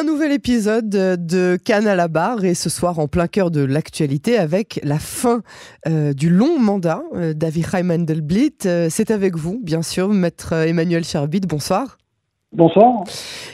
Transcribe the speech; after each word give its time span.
Un 0.00 0.04
nouvel 0.04 0.32
épisode 0.32 0.88
de 0.88 1.58
Cannes 1.62 1.86
à 1.86 1.94
la 1.94 2.08
barre 2.08 2.46
et 2.46 2.54
ce 2.54 2.70
soir 2.70 2.98
en 2.98 3.06
plein 3.06 3.26
cœur 3.26 3.50
de 3.50 3.60
l'actualité 3.60 4.38
avec 4.38 4.80
la 4.82 4.98
fin 4.98 5.42
euh, 5.86 6.14
du 6.14 6.30
long 6.30 6.58
mandat 6.58 7.02
euh, 7.14 7.34
d'Avichai 7.34 7.82
Mandelblit. 7.82 8.54
Euh, 8.64 8.88
c'est 8.90 9.10
avec 9.10 9.36
vous, 9.36 9.60
bien 9.62 9.82
sûr, 9.82 10.08
maître 10.08 10.54
Emmanuel 10.54 11.04
Cherbit. 11.04 11.40
Bonsoir. 11.40 11.99
Bonsoir. 12.52 13.04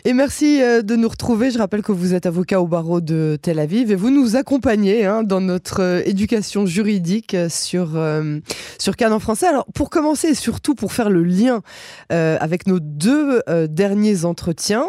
Et 0.06 0.14
merci 0.14 0.62
euh, 0.62 0.80
de 0.80 0.96
nous 0.96 1.08
retrouver. 1.08 1.50
Je 1.50 1.58
rappelle 1.58 1.82
que 1.82 1.92
vous 1.92 2.14
êtes 2.14 2.24
avocat 2.24 2.62
au 2.62 2.66
barreau 2.66 3.02
de 3.02 3.38
Tel 3.42 3.58
Aviv 3.58 3.92
et 3.92 3.94
vous 3.94 4.08
nous 4.08 4.36
accompagnez 4.36 5.04
hein, 5.04 5.22
dans 5.22 5.42
notre 5.42 5.82
euh, 5.82 6.02
éducation 6.06 6.64
juridique 6.64 7.34
euh, 7.34 7.50
sur, 7.50 7.90
sur 8.78 8.96
Cannes 8.96 9.12
en 9.12 9.18
français. 9.18 9.48
Alors, 9.48 9.66
pour 9.74 9.90
commencer 9.90 10.28
et 10.28 10.34
surtout 10.34 10.74
pour 10.74 10.94
faire 10.94 11.10
le 11.10 11.24
lien 11.24 11.60
avec 12.08 12.66
nos 12.66 12.80
deux 12.80 13.42
derniers 13.68 14.24
entretiens, 14.24 14.86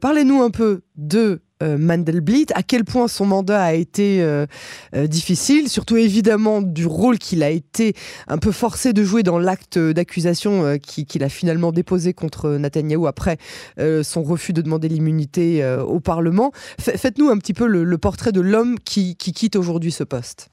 parlez-nous 0.00 0.42
un 0.42 0.50
peu 0.50 0.82
de 0.96 1.18
euh, 1.18 1.38
Mandelblit, 1.62 2.46
à 2.54 2.62
quel 2.62 2.84
point 2.84 3.08
son 3.08 3.26
mandat 3.26 3.62
a 3.62 3.72
été 3.72 4.22
euh, 4.22 4.46
euh, 4.94 5.06
difficile, 5.06 5.68
surtout 5.68 5.96
évidemment 5.96 6.62
du 6.62 6.86
rôle 6.86 7.18
qu'il 7.18 7.42
a 7.42 7.50
été 7.50 7.94
un 8.28 8.38
peu 8.38 8.52
forcé 8.52 8.92
de 8.92 9.02
jouer 9.02 9.22
dans 9.22 9.38
l'acte 9.38 9.78
d'accusation 9.78 10.78
qu'il 10.78 11.24
a 11.24 11.28
finalement 11.28 11.72
déposé 11.72 12.12
contre 12.12 12.50
Netanyahou 12.50 13.06
après 13.06 13.36
son 14.02 14.22
refus 14.22 14.52
de 14.52 14.62
demander 14.62 14.88
l'immunité 14.88 15.64
au 15.86 16.00
Parlement. 16.00 16.50
Faites-nous 16.78 17.28
un 17.28 17.38
petit 17.38 17.54
peu 17.54 17.66
le, 17.66 17.98
portrait 17.98 18.32
de 18.32 18.40
l'homme 18.40 18.76
qui, 18.78 19.16
quitte 19.16 19.56
aujourd'hui 19.56 19.90
ce 19.90 20.04
poste. 20.04 20.50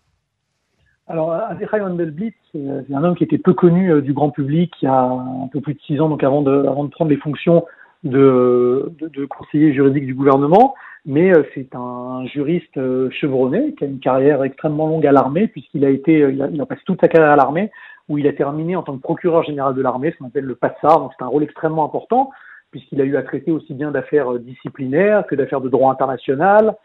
Alors, 1.08 1.34
Avichai 1.34 1.80
Mandelblit, 1.80 2.34
c'est 2.52 2.94
un 2.94 3.04
homme 3.04 3.16
qui 3.16 3.24
était 3.24 3.38
peu 3.38 3.54
connu 3.54 4.02
du 4.02 4.13
grand 4.13 4.32
public 4.32 4.74
il 4.82 4.85
y 4.85 4.88
a 4.88 5.02
un 5.02 5.48
peu 5.52 5.62
plus 5.62 5.76
de 5.76 5.80
six 5.85 5.99
ans, 5.99 6.10
donc 6.10 6.24
avant 6.24 6.41
de, 6.41 6.66
avant 6.66 6.84
de 6.84 6.90
prendre 6.90 7.12
les 7.12 7.18
fonctions 7.18 7.66
de, 8.04 8.91
de 8.99 9.26
conseiller 9.26 9.74
juridique 9.74 10.05
du 10.05 10.13
gouvernement 10.13 10.76
mais 11.05 11.32
euh, 11.32 11.44
c'est 11.54 11.76
un 11.76 12.26
juriste 12.26 12.77
euh, 12.77 13.10
chevronné 13.12 13.74
qui 13.76 13.84
a 13.84 13.88
une 13.88 13.99
carrière 13.99 14.43
extrêmement 14.43 14.88
longue 14.88 15.05
à 15.05 15.12
l'armée, 15.12 15.48
puisqu'il 15.48 15.85
a 15.85 15.90
été, 15.90 16.21
euh, 16.21 16.32
il 16.32 16.62
a, 16.62 16.66
passé 16.66 16.82
toute 16.85 16.99
sa 16.99 17.07
carrière 17.07 17.32
à 17.32 17.35
l'armée, 17.35 17.71
où 18.10 18.18
il 18.18 18.27
a 18.27 18.34
terminé 18.34 18.76
en 18.76 18.84
tant 18.84 18.96
que 18.96 19.02
procureur 19.02 19.44
général 19.44 19.76
de 19.76 19.82
l'armée, 19.82 20.12
ce 20.12 20.18
qu'on 20.18 20.26
appelle 20.26 20.46
le 20.46 20.55
PASSAR, 20.55 20.99
donc 20.99 21.12
c'est 21.18 21.24
un 21.24 21.27
rôle 21.27 21.44
extrêmement 21.44 21.85
important, 21.85 22.32
puisqu'il 22.71 22.99
a 23.02 23.04
eu 23.04 23.18
à 23.18 23.24
traiter 23.24 23.52
aussi 23.52 23.74
bien 23.74 23.91
d'affaires 23.91 24.34
disciplinaires 24.40 25.26
que 25.27 25.35
d'affaires 25.35 25.62
de 25.62 25.70
droit 25.70 25.91
international, 25.91 26.76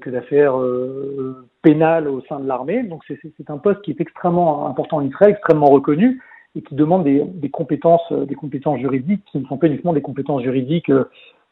que 0.00 0.10
d'affaires 0.10 0.54
pénales 1.62 2.06
au 2.06 2.20
sein 2.28 2.38
de 2.38 2.46
l'armée. 2.46 2.82
Donc 2.82 3.02
c'est 3.08 3.50
un 3.50 3.56
poste 3.56 3.80
qui 3.80 3.92
est 3.92 4.00
extrêmement 4.00 4.68
important 4.68 4.98
en 4.98 5.06
Israël, 5.06 5.30
extrêmement 5.32 5.70
reconnu, 5.70 6.20
et 6.54 6.62
qui 6.62 6.74
demande 6.74 7.04
des, 7.04 7.24
des 7.24 7.48
compétences, 7.48 8.12
des 8.12 8.34
compétences 8.34 8.78
juridiques 8.78 9.24
qui 9.32 9.38
ne 9.38 9.46
sont 9.46 9.56
pas 9.56 9.68
uniquement 9.68 9.94
des 9.94 10.02
compétences 10.02 10.42
juridiques 10.42 10.90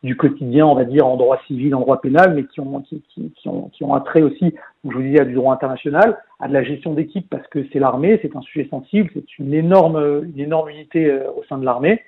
du 0.06 0.16
quotidien, 0.16 0.66
on 0.66 0.74
va 0.74 0.84
dire, 0.84 1.06
en 1.06 1.16
droit 1.16 1.38
civil, 1.46 1.74
en 1.74 1.80
droit 1.80 2.00
pénal, 2.00 2.34
mais 2.34 2.44
qui 2.44 2.60
ont, 2.60 2.80
qui, 2.80 3.02
qui, 3.12 3.32
qui 3.32 3.48
ont, 3.48 3.68
qui 3.70 3.84
ont 3.84 3.94
un 3.94 4.00
trait 4.00 4.22
aussi, 4.22 4.54
je 4.84 4.90
vous 4.94 5.02
disais, 5.02 5.20
à 5.20 5.24
du 5.24 5.34
droit 5.34 5.52
international, 5.52 6.18
à 6.40 6.48
de 6.48 6.52
la 6.52 6.62
gestion 6.62 6.94
d'équipe, 6.94 7.28
parce 7.28 7.46
que 7.48 7.66
c'est 7.72 7.78
l'armée, 7.78 8.18
c'est 8.22 8.34
un 8.36 8.40
sujet 8.40 8.68
sensible, 8.70 9.10
c'est 9.12 9.38
une 9.38 9.52
énorme, 9.52 10.24
une 10.34 10.40
énorme 10.40 10.70
unité 10.70 11.10
euh, 11.10 11.30
au 11.36 11.42
sein 11.44 11.58
de 11.58 11.64
l'armée. 11.64 12.00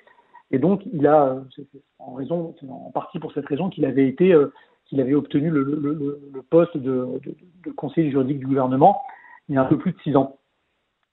Et 0.51 0.57
donc, 0.57 0.81
il 0.93 1.05
a, 1.05 1.37
en 1.99 2.13
raison, 2.13 2.55
en 2.69 2.91
partie 2.91 3.19
pour 3.19 3.33
cette 3.33 3.45
raison 3.45 3.69
qu'il 3.69 3.85
avait 3.85 4.07
été, 4.07 4.33
euh, 4.33 4.51
qu'il 4.85 4.99
avait 5.01 5.13
obtenu 5.13 5.49
le, 5.49 5.63
le, 5.63 6.19
le 6.33 6.41
poste 6.41 6.77
de, 6.77 7.19
de, 7.23 7.35
de, 7.65 7.71
conseiller 7.71 8.09
juridique 8.09 8.39
du 8.39 8.47
gouvernement 8.47 9.01
il 9.49 9.55
y 9.55 9.57
a 9.57 9.61
un 9.61 9.65
peu 9.65 9.77
plus 9.77 9.91
de 9.91 9.99
six 10.03 10.15
ans. 10.15 10.37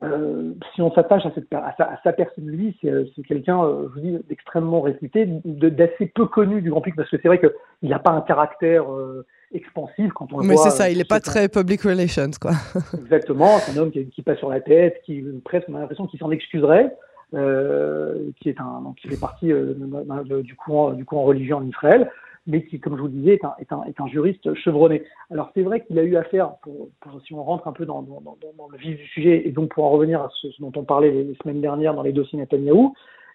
Euh, 0.02 0.52
si 0.74 0.82
on 0.82 0.92
s'attache 0.92 1.24
à, 1.24 1.32
cette, 1.34 1.50
à, 1.54 1.74
sa, 1.78 1.84
à 1.84 2.00
sa 2.02 2.12
personne, 2.12 2.46
lui, 2.46 2.76
c'est, 2.82 2.92
c'est 3.14 3.22
quelqu'un, 3.22 3.64
euh, 3.64 3.88
je 3.88 3.94
vous 3.94 4.06
dis, 4.06 4.24
d'extrêmement 4.28 4.82
réputé, 4.82 5.26
d'assez 5.26 6.12
peu 6.14 6.26
connu 6.26 6.60
du 6.60 6.70
grand 6.70 6.82
public, 6.82 6.96
parce 6.96 7.08
que 7.08 7.16
c'est 7.22 7.28
vrai 7.28 7.40
qu'il 7.40 7.88
n'a 7.88 7.98
pas 7.98 8.10
un 8.10 8.20
caractère 8.20 8.92
euh, 8.92 9.24
expansif 9.54 10.12
quand 10.12 10.30
on 10.34 10.40
le 10.40 10.46
Mais 10.46 10.54
voit. 10.54 10.64
Mais 10.64 10.70
c'est 10.70 10.76
ça, 10.76 10.90
il 10.90 10.98
n'est 10.98 11.04
pas 11.04 11.20
très 11.20 11.48
public 11.48 11.80
relations, 11.80 12.30
quoi. 12.38 12.52
Exactement, 13.00 13.58
c'est 13.58 13.78
un 13.78 13.82
homme 13.82 13.90
qui, 13.90 14.06
qui, 14.08 14.20
passe 14.20 14.38
sur 14.38 14.50
la 14.50 14.60
tête, 14.60 15.00
qui 15.06 15.24
presque, 15.44 15.66
on 15.68 15.74
a 15.76 15.80
l'impression 15.80 16.06
qu'il 16.06 16.20
s'en 16.20 16.30
excuserait, 16.30 16.94
qui 17.32 18.48
est 18.50 18.60
un, 18.60 18.82
donc, 18.82 18.96
qui 18.96 19.08
fait 19.08 19.18
partie 19.18 19.50
du 19.50 20.54
courant, 20.56 20.90
du 20.90 21.06
courant 21.06 21.24
religieux 21.24 21.54
en 21.54 21.66
Israël 21.66 22.10
mais 22.46 22.64
qui, 22.64 22.80
comme 22.80 22.96
je 22.96 23.00
vous 23.00 23.08
le 23.08 23.12
disais, 23.12 23.34
est 23.34 23.44
un, 23.44 23.54
est 23.58 23.72
un, 23.72 23.82
est 23.84 24.00
un 24.00 24.06
juriste 24.06 24.54
chevronné. 24.54 25.02
Alors 25.30 25.50
c'est 25.54 25.62
vrai 25.62 25.84
qu'il 25.84 25.98
a 25.98 26.02
eu 26.02 26.16
affaire, 26.16 26.54
pour, 26.62 26.88
pour, 27.00 27.20
si 27.22 27.34
on 27.34 27.42
rentre 27.42 27.66
un 27.68 27.72
peu 27.72 27.86
dans, 27.86 28.02
dans, 28.02 28.20
dans, 28.20 28.36
dans, 28.56 28.68
le 28.68 28.78
vif 28.78 28.96
du 28.96 29.06
sujet, 29.06 29.46
et 29.46 29.52
donc 29.52 29.70
pour 29.70 29.84
en 29.84 29.90
revenir 29.90 30.20
à 30.20 30.28
ce, 30.40 30.48
dont 30.60 30.72
on 30.76 30.84
parlait 30.84 31.10
les, 31.10 31.36
semaines 31.42 31.60
dernières 31.60 31.94
dans 31.94 32.02
les 32.02 32.12
dossiers 32.12 32.38
Netanyahou, 32.38 32.94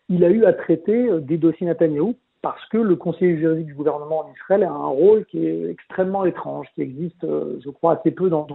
il 0.10 0.24
a 0.24 0.30
eu 0.30 0.46
à 0.46 0.54
traiter 0.54 1.10
euh, 1.10 1.20
des 1.20 1.38
dossiers 1.38 1.68
Netanyahou 1.68 2.16
parce 2.42 2.66
que 2.70 2.78
le 2.78 2.96
conseiller 2.96 3.38
juridique 3.38 3.68
du 3.68 3.76
gouvernement 3.76 4.26
en 4.26 4.32
Israël 4.34 4.64
a 4.64 4.72
un 4.72 4.88
rôle 4.88 5.26
qui 5.26 5.46
est 5.46 5.70
extrêmement 5.70 6.26
étrange, 6.26 6.66
qui 6.74 6.82
existe, 6.82 7.24
euh, 7.24 7.60
je 7.64 7.70
crois, 7.70 8.00
assez 8.00 8.10
peu 8.10 8.30
dans 8.30 8.48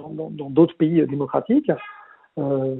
d'autres 0.50 0.76
pays 0.76 1.06
démocratiques. 1.06 1.70
Euh, 2.38 2.76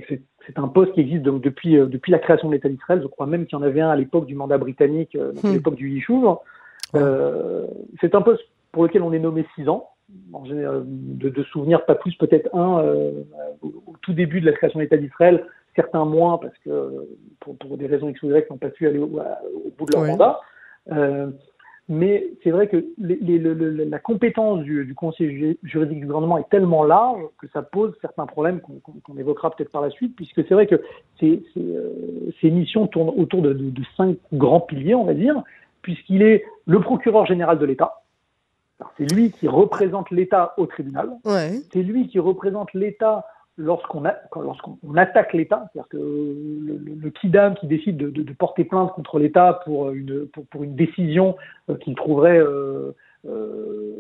c'est 0.47 0.59
un 0.59 0.69
poste 0.69 0.93
qui 0.93 1.01
existe 1.01 1.23
donc 1.23 1.41
depuis, 1.43 1.77
depuis 1.77 2.13
la 2.13 2.19
création 2.19 2.49
de 2.49 2.55
l'État 2.55 2.69
d'Israël. 2.69 3.01
Je 3.03 3.07
crois 3.07 3.27
même 3.27 3.47
qu'il 3.47 3.59
y 3.59 3.61
en 3.61 3.65
avait 3.65 3.81
un 3.81 3.91
à 3.91 3.97
l'époque 3.97 4.27
du 4.27 4.35
mandat 4.35 4.59
britannique, 4.59 5.17
euh, 5.17 5.33
à 5.43 5.49
hmm. 5.49 5.53
l'époque 5.53 5.77
du 5.77 5.91
Yishuv. 5.91 6.37
Euh, 6.95 7.67
c'est 8.01 8.15
un 8.15 8.23
poste 8.23 8.43
pour 8.73 8.85
lequel 8.85 9.03
on 9.03 9.13
est 9.13 9.19
nommé 9.19 9.47
six 9.55 9.69
ans. 9.69 9.91
En 10.33 10.45
général, 10.45 10.85
de, 10.87 11.29
de 11.29 11.43
souvenirs, 11.45 11.85
pas 11.85 11.97
plus, 11.97 12.15
peut-être 12.15 12.55
un 12.55 12.79
euh, 12.79 13.25
au, 13.61 13.95
tout 14.03 14.13
début 14.13 14.41
de 14.41 14.47
la 14.47 14.53
création 14.53 14.79
de 14.79 14.85
l'État 14.85 14.97
d'Israël, 14.97 15.45
certains 15.75 16.05
moins 16.05 16.39
parce 16.39 16.57
que 16.65 17.09
pour, 17.41 17.57
pour 17.57 17.77
des 17.77 17.87
raisons 17.87 18.09
X 18.09 18.23
ou 18.23 18.31
Y, 18.31 18.49
n'ont 18.51 18.57
pas 18.57 18.71
pu 18.71 18.87
aller 18.87 18.99
au, 18.99 19.07
au 19.07 19.71
bout 19.77 19.87
de 19.87 19.93
leur 19.93 20.07
mandat. 20.07 20.41
Euh, 20.93 21.31
mais 21.89 22.27
c'est 22.43 22.51
vrai 22.51 22.67
que 22.67 22.85
les, 22.99 23.17
les, 23.17 23.39
le, 23.39 23.55
la 23.55 23.99
compétence 24.01 24.61
du, 24.63 24.85
du, 24.85 24.95
conseil 24.95 25.57
juridique 25.63 26.01
du 26.01 26.07
gouvernement 26.07 26.39
est 26.39 26.49
tellement 26.51 26.83
large 26.83 27.23
que 27.41 27.47
ça 27.53 27.63
pose 27.63 27.95
certains 28.01 28.27
problèmes 28.27 28.61
qu'on 28.61 28.81
qu 28.81 29.21
évoquera 29.21 29.51
peut-être 29.51 29.71
par 29.71 29.83
la 29.83 29.91
suite, 29.91 30.17
puisque 30.17 30.45
c'est 30.47 30.55
vrai 30.55 30.67
que 30.67 30.83
ces, 31.21 31.45
ces, 31.55 31.61
euh, 31.61 32.33
ces 32.41 32.51
missions 32.51 32.89
tournent 32.89 33.15
autour 33.17 33.41
de, 33.41 33.53
de, 33.53 33.71
de, 33.71 33.83
cinq 33.97 34.17
grands 34.33 34.61
piliers, 34.61 34.97
on 34.97 35.05
va 35.05 35.15
dire 35.15 35.41
puisqu'il 35.87 36.23
est 36.23 36.45
le 36.67 36.81
procureur 36.81 37.27
général 37.27 37.61
de 37.61 37.65
l'État. 37.65 38.03
C'est 38.99 39.09
lui 39.15 39.31
qui 39.31 39.47
représente 39.47 40.11
l'État 40.11 40.53
au 40.57 40.67
tribunal. 40.67 41.11
C'est 41.73 41.83
lui 41.85 42.09
qui 42.09 42.19
représente 42.19 42.75
l'État 42.75 43.25
lorsqu'on 43.57 44.03
lorsqu'on 44.35 44.97
attaque 44.97 45.33
l'État, 45.33 45.71
c'est-à-dire 45.73 45.89
que 45.89 45.97
le, 45.97 46.81
le, 47.05 47.11
kidam 47.11 47.55
qui 47.55 47.69
décide 47.69 47.97
de, 47.99 48.11
de, 48.11 48.23
de 48.25 48.33
porter 48.33 48.65
plainte 48.65 48.93
contre 48.95 49.21
l'État 49.21 49.61
pour 49.65 49.93
une, 49.93 50.27
pour, 50.27 50.45
pour, 50.47 50.65
une 50.65 50.75
décision 50.75 51.37
euh, 51.71 51.77
qu'il 51.77 51.95
trouverait, 51.95 52.39
euh, 52.39 52.91
euh, 53.27 53.95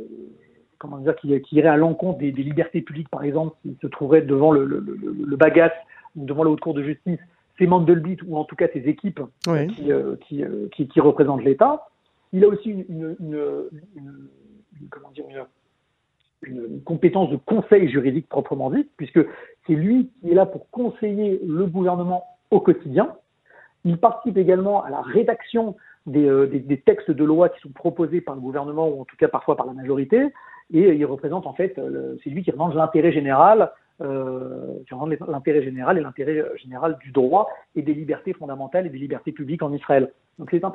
comment 0.78 0.98
dire, 0.98 1.14
qui, 1.16 1.41
qui, 1.42 1.56
irait 1.56 1.69
à 1.69 1.76
l'encontre 1.76 2.19
des, 2.19 2.32
des, 2.32 2.42
libertés 2.42 2.82
publiques, 2.82 3.08
par 3.08 3.22
exemple, 3.22 3.56
qui 3.62 3.78
se 3.80 3.86
trouverait 3.86 4.22
devant 4.22 4.50
le, 4.50 4.66
le, 4.66 4.80
le 4.80 5.36
bagasse 5.36 5.78
ou 6.16 6.26
devant 6.26 6.42
la 6.42 6.50
haute 6.50 6.60
cour 6.60 6.75
de 6.75 6.82
justice, 6.82 7.20
c'est 7.59 7.67
Mandelblit 7.67 8.19
ou 8.27 8.37
en 8.37 8.44
tout 8.44 8.56
cas 8.56 8.69
ses 8.72 8.89
équipes 8.89 9.21
euh, 9.49 9.67
qui, 9.67 9.93
euh, 9.93 10.17
qui, 10.27 10.44
euh, 10.44 10.69
qui, 10.75 10.89
qui, 10.89 11.00
représentent 11.00 11.44
l'État. 11.44 11.89
Il 12.33 12.44
a 12.44 12.49
aussi 12.49 12.71
une, 12.71 13.17
une, 13.21 13.69
une, 13.97 14.89
comment 14.91 15.11
dire, 15.11 15.25
une, 16.43 16.83
compétence 16.84 17.31
de 17.31 17.37
conseil 17.37 17.89
juridique 17.89 18.28
proprement 18.28 18.71
dit, 18.71 18.89
puisque 18.97 19.21
c'est 19.67 19.75
lui 19.75 20.11
qui 20.21 20.31
est 20.31 20.34
là 20.34 20.47
pour 20.47 20.71
conseiller 20.71 21.41
le 21.47 21.67
gouvernement 21.67 22.25
au 22.50 22.61
quotidien. 22.61 23.17
Il 23.84 23.99
participe 23.99 24.37
également 24.37 24.84
à 24.84 24.91
la 24.91 25.00
rédaction 25.00 25.77
des, 26.06 26.47
des, 26.49 26.61
des, 26.61 26.81
textes 26.81 27.11
de 27.11 27.25
loi 27.25 27.49
qui 27.49 27.61
sont 27.61 27.71
proposés 27.71 28.21
par 28.21 28.34
le 28.34 28.41
gouvernement 28.41 28.88
ou 28.88 29.00
en 29.00 29.05
tout 29.05 29.17
cas 29.17 29.28
parfois 29.28 29.56
par 29.56 29.67
la 29.67 29.73
majorité, 29.73 30.33
et 30.73 30.93
il 30.94 31.05
représente 31.06 31.47
en 31.47 31.53
fait, 31.53 31.81
c'est 32.23 32.31
lui 32.31 32.43
qui 32.43 32.50
représente 32.50 32.75
l'intérêt 32.75 33.12
général 33.12 33.73
euh, 34.02 34.74
l'intérêt 35.28 35.62
général 35.62 35.98
et 35.98 36.00
l'intérêt 36.02 36.38
euh, 36.38 36.56
général 36.56 36.98
du 36.98 37.12
droit 37.12 37.48
et 37.74 37.82
des 37.82 37.94
libertés 37.94 38.34
fondamentales 38.34 38.86
et 38.86 38.90
des 38.90 38.98
libertés 38.98 39.32
publiques 39.32 39.62
en 39.62 39.72
Israël. 39.72 40.12
Donc 40.38 40.50
c'est 40.50 40.62
un, 40.64 40.72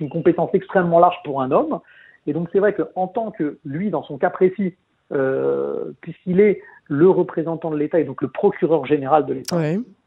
une 0.00 0.10
compétence 0.10 0.50
extrêmement 0.52 0.98
large 0.98 1.16
pour 1.24 1.40
un 1.40 1.50
homme. 1.50 1.80
Et 2.26 2.32
donc 2.32 2.48
c'est 2.52 2.58
vrai 2.58 2.74
qu'en 2.74 3.06
tant 3.06 3.30
que 3.30 3.58
lui, 3.64 3.90
dans 3.90 4.02
son 4.02 4.18
cas 4.18 4.30
précis, 4.30 4.74
euh, 5.12 5.92
puisqu'il 6.00 6.40
est 6.40 6.60
le 6.86 7.08
représentant 7.08 7.70
de 7.70 7.76
l'État 7.76 8.00
et 8.00 8.04
donc 8.04 8.20
le 8.22 8.28
procureur 8.28 8.84
général 8.84 9.26
de 9.26 9.34
l'État, 9.34 9.56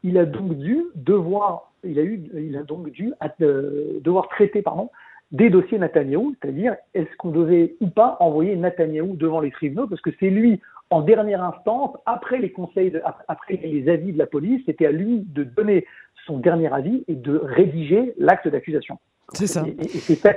il 0.04 0.18
a 0.18 0.24
donc 0.24 0.54
dû 0.58 0.84
devoir, 0.94 1.72
il 1.84 1.98
a 1.98 2.02
eu, 2.02 2.22
il 2.34 2.56
a 2.56 2.62
donc 2.62 2.90
dû 2.90 3.12
euh, 3.40 3.98
devoir 4.00 4.28
traiter, 4.28 4.62
pardon, 4.62 4.90
des 5.30 5.50
dossiers 5.50 5.78
Netanyahou, 5.78 6.34
c'est-à-dire 6.40 6.76
est-ce 6.94 7.14
qu'on 7.16 7.30
devait 7.30 7.74
ou 7.80 7.88
pas 7.88 8.16
envoyer 8.20 8.56
Netanyahou 8.56 9.16
devant 9.16 9.40
les 9.40 9.50
tribunaux, 9.50 9.86
parce 9.86 10.00
que 10.00 10.10
c'est 10.18 10.30
lui, 10.30 10.60
en 10.90 11.02
dernière 11.02 11.42
instance, 11.42 11.96
après 12.06 12.38
les 12.38 12.50
conseils, 12.50 12.90
de, 12.90 13.02
après 13.28 13.56
les 13.56 13.88
avis 13.88 14.12
de 14.12 14.18
la 14.18 14.26
police, 14.26 14.62
c'était 14.66 14.86
à 14.86 14.92
lui 14.92 15.20
de 15.20 15.44
donner 15.44 15.86
son 16.26 16.38
dernier 16.38 16.72
avis 16.72 17.04
et 17.08 17.14
de 17.14 17.36
rédiger 17.36 18.14
l'acte 18.18 18.48
d'accusation. 18.48 18.98
C'est 19.34 19.46
ça. 19.46 19.64
Et, 19.66 19.88
c'est 19.88 20.14
ça, 20.14 20.32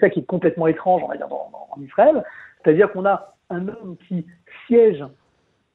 ça, 0.00 0.10
qui 0.10 0.20
est 0.20 0.26
complètement 0.26 0.68
étrange, 0.68 1.02
on 1.04 1.08
va 1.08 1.16
dire, 1.16 1.26
en 1.30 1.80
Israël, 1.82 2.24
c'est-à-dire 2.62 2.92
qu'on 2.92 3.04
a 3.04 3.34
un 3.50 3.68
homme 3.68 3.96
qui 4.08 4.26
siège 4.66 5.04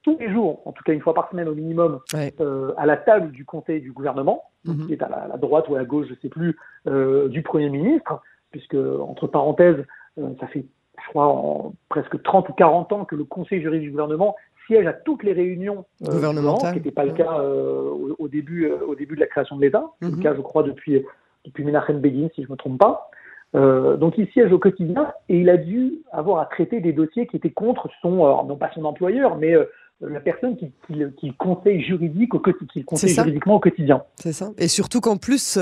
tous 0.04 0.18
les 0.18 0.31
jours, 0.31 0.62
en 0.66 0.72
tout 0.72 0.83
cas 0.83 0.94
une 0.94 1.01
fois 1.01 1.13
par 1.13 1.30
semaine 1.30 1.48
au 1.48 1.54
minimum, 1.54 2.00
euh, 2.16 2.74
à 2.78 2.86
la 2.86 2.98
table 2.98 3.31
du 3.31 3.45
conseil 3.45 3.81
du 3.81 3.92
gouvernement, 3.92 4.44
mm-hmm. 4.66 4.88
qui 4.88 4.94
est 4.94 5.04
à 5.04 5.10
la, 5.10 5.38
droite 5.38 5.69
ou 5.69 5.75
à 5.75 5.80
la 5.80 5.86
gauche, 5.86 6.07
je 6.07 6.13
ne 6.13 6.19
sais 6.19 6.30
plus, 6.30 6.57
euh, 6.88 7.28
du 7.28 7.44
Premier 7.44 7.69
ministre, 7.69 8.22
puisque, 8.51 8.75
entre 8.75 9.28
parenthèses, 9.28 9.86
euh, 10.18 10.30
ça 10.39 10.48
fait 10.48 10.66
crois, 11.09 11.71
presque 11.89 12.21
30 12.21 12.50
ou 12.50 12.53
40 12.53 12.94
ans 12.94 13.06
que 13.06 13.15
le 13.15 13.24
Conseil 13.24 13.62
juridique 13.62 13.88
du 13.88 13.92
gouvernement 13.92 14.36
siège 14.68 14.86
à 14.86 14.94
toutes 14.94 15.24
les 15.24 15.33
réunions 15.33 15.86
gouvernementales, 16.01 16.69
ce 16.69 16.74
qui 16.74 16.80
n'était 16.80 16.92
pas 16.92 17.06
le 17.06 17.13
cas 17.13 17.42
au, 17.42 18.27
début, 18.27 18.69
au 18.71 18.95
début 18.95 19.15
de 19.15 19.19
la 19.19 19.27
création 19.27 19.56
de 19.56 19.62
l'État. 19.62 19.83
C'est 20.01 20.09
le 20.09 20.15
mhm. 20.15 20.24
cas, 20.24 20.36
je 20.36 20.42
crois, 20.42 20.63
depuis, 20.63 21.03
depuis 21.45 21.63
Menachem 21.63 22.00
Begin, 22.00 22.30
si 22.36 22.44
je 22.44 22.48
ne 22.48 22.51
me 22.51 22.57
trompe 22.57 22.80
pas. 22.80 23.09
donc 23.53 24.18
il 24.18 24.27
siège 24.30 24.51
au 24.51 24.59
quotidien 24.59 25.12
et 25.30 25.39
il 25.39 25.50
a 25.50 25.57
dû 25.57 26.00
avoir 26.12 26.39
à 26.39 26.45
traiter 26.45 26.80
des 26.80 26.94
dossiers 26.94 27.27
qui 27.27 27.38
étaient 27.38 27.51
contre 27.51 27.89
son, 28.01 28.18
non 28.45 28.56
pas 28.56 28.71
son 28.74 28.86
employeur, 28.86 29.38
mais 29.38 29.56
la 30.01 30.19
personne 30.19 30.57
qui, 30.57 30.71
qui, 31.18 31.33
conseille 31.33 31.81
juridique 31.81 32.33
au 32.33 32.39
conseille 32.39 33.13
juridiquement 33.13 33.56
au 33.56 33.59
quotidien. 33.59 34.04
C'est 34.15 34.33
ça. 34.33 34.51
Et 34.57 34.68
surtout 34.68 35.01
qu'en 35.01 35.18
plus, 35.18 35.57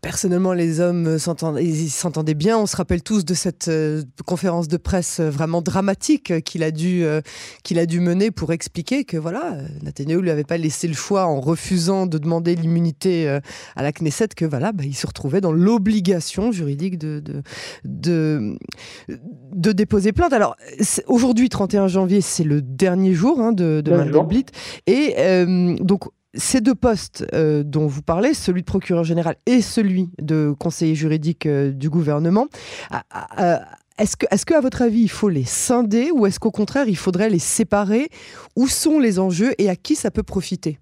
Personnellement, 0.00 0.54
les 0.54 0.80
hommes 0.80 1.18
s'entendaient 1.18 2.34
bien. 2.34 2.58
On 2.58 2.66
se 2.66 2.76
rappelle 2.76 3.02
tous 3.02 3.26
de 3.26 3.34
cette 3.34 3.68
euh, 3.68 4.02
conférence 4.24 4.66
de 4.66 4.78
presse 4.78 5.20
vraiment 5.20 5.60
dramatique 5.60 6.42
qu'il 6.44 6.62
a 6.62 6.70
dû 6.70 7.04
euh, 7.04 7.20
qu'il 7.62 7.78
a 7.78 7.84
dû 7.84 8.00
mener 8.00 8.30
pour 8.30 8.52
expliquer 8.52 9.04
que 9.04 9.18
voilà, 9.18 9.58
Netanyahu 9.82 10.22
lui 10.22 10.30
avait 10.30 10.44
pas 10.44 10.56
laissé 10.56 10.88
le 10.88 10.94
choix 10.94 11.26
en 11.26 11.40
refusant 11.40 12.06
de 12.06 12.16
demander 12.16 12.56
l'immunité 12.56 13.28
euh, 13.28 13.40
à 13.76 13.82
la 13.82 13.92
Knesset 13.92 14.28
que 14.34 14.46
voilà, 14.46 14.72
bah, 14.72 14.84
il 14.86 14.96
se 14.96 15.06
retrouvait 15.06 15.42
dans 15.42 15.52
l'obligation 15.52 16.52
juridique 16.52 16.98
de 16.98 17.20
de, 17.20 17.42
de 17.84 18.56
de 19.52 19.72
déposer 19.72 20.12
plainte. 20.12 20.32
Alors 20.32 20.56
aujourd'hui, 21.06 21.50
31 21.50 21.88
janvier, 21.88 22.22
c'est 22.22 22.44
le 22.44 22.62
dernier 22.62 23.12
jour 23.12 23.40
hein, 23.40 23.52
de, 23.52 23.82
de 23.84 23.90
Mandelblit 23.90 24.46
et 24.86 25.14
donc 25.80 26.04
ces 26.34 26.60
deux 26.60 26.74
postes 26.74 27.26
euh, 27.34 27.62
dont 27.62 27.86
vous 27.86 28.02
parlez, 28.02 28.34
celui 28.34 28.62
de 28.62 28.66
procureur 28.66 29.04
général 29.04 29.36
et 29.46 29.60
celui 29.60 30.10
de 30.20 30.54
conseiller 30.58 30.94
juridique 30.94 31.46
euh, 31.46 31.70
du 31.72 31.90
gouvernement, 31.90 32.46
est-ce 33.98 34.16
que, 34.16 34.26
est 34.30 34.44
que, 34.44 34.54
à 34.54 34.60
votre 34.60 34.82
avis, 34.82 35.02
il 35.02 35.10
faut 35.10 35.28
les 35.28 35.44
scinder 35.44 36.10
ou 36.10 36.26
est-ce 36.26 36.40
qu'au 36.40 36.50
contraire, 36.50 36.88
il 36.88 36.96
faudrait 36.96 37.28
les 37.28 37.38
séparer? 37.38 38.08
Où 38.56 38.66
sont 38.66 38.98
les 38.98 39.18
enjeux 39.18 39.52
et 39.58 39.68
à 39.68 39.76
qui 39.76 39.94
ça 39.94 40.10
peut 40.10 40.22
profiter? 40.22 40.78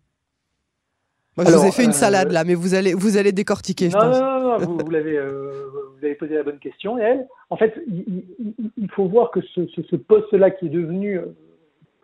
Moi, 1.36 1.46
je 1.46 1.56
vous 1.56 1.66
ai 1.66 1.72
fait 1.72 1.84
une 1.84 1.90
euh, 1.90 1.92
salade 1.92 2.32
là, 2.32 2.44
mais 2.44 2.54
vous 2.54 2.74
allez, 2.74 2.94
vous 2.94 3.16
allez 3.16 3.32
décortiquer, 3.32 3.90
je 3.90 3.96
non, 3.96 4.02
pense. 4.02 4.20
Non, 4.20 4.40
non, 4.40 4.58
non, 4.58 4.84
vous, 4.84 4.90
l'avez, 4.90 5.18
vous 5.18 6.04
avez 6.04 6.14
posé 6.14 6.34
la 6.34 6.42
bonne 6.42 6.58
question. 6.58 6.98
Elle, 6.98 7.26
en 7.50 7.56
fait, 7.56 7.74
il, 7.88 8.90
faut 8.90 9.06
voir 9.06 9.30
que 9.30 9.40
ce, 9.54 9.66
ce, 9.74 9.82
ce 9.82 9.96
poste-là 9.96 10.50
qui 10.50 10.66
est 10.66 10.70
devenu 10.70 11.20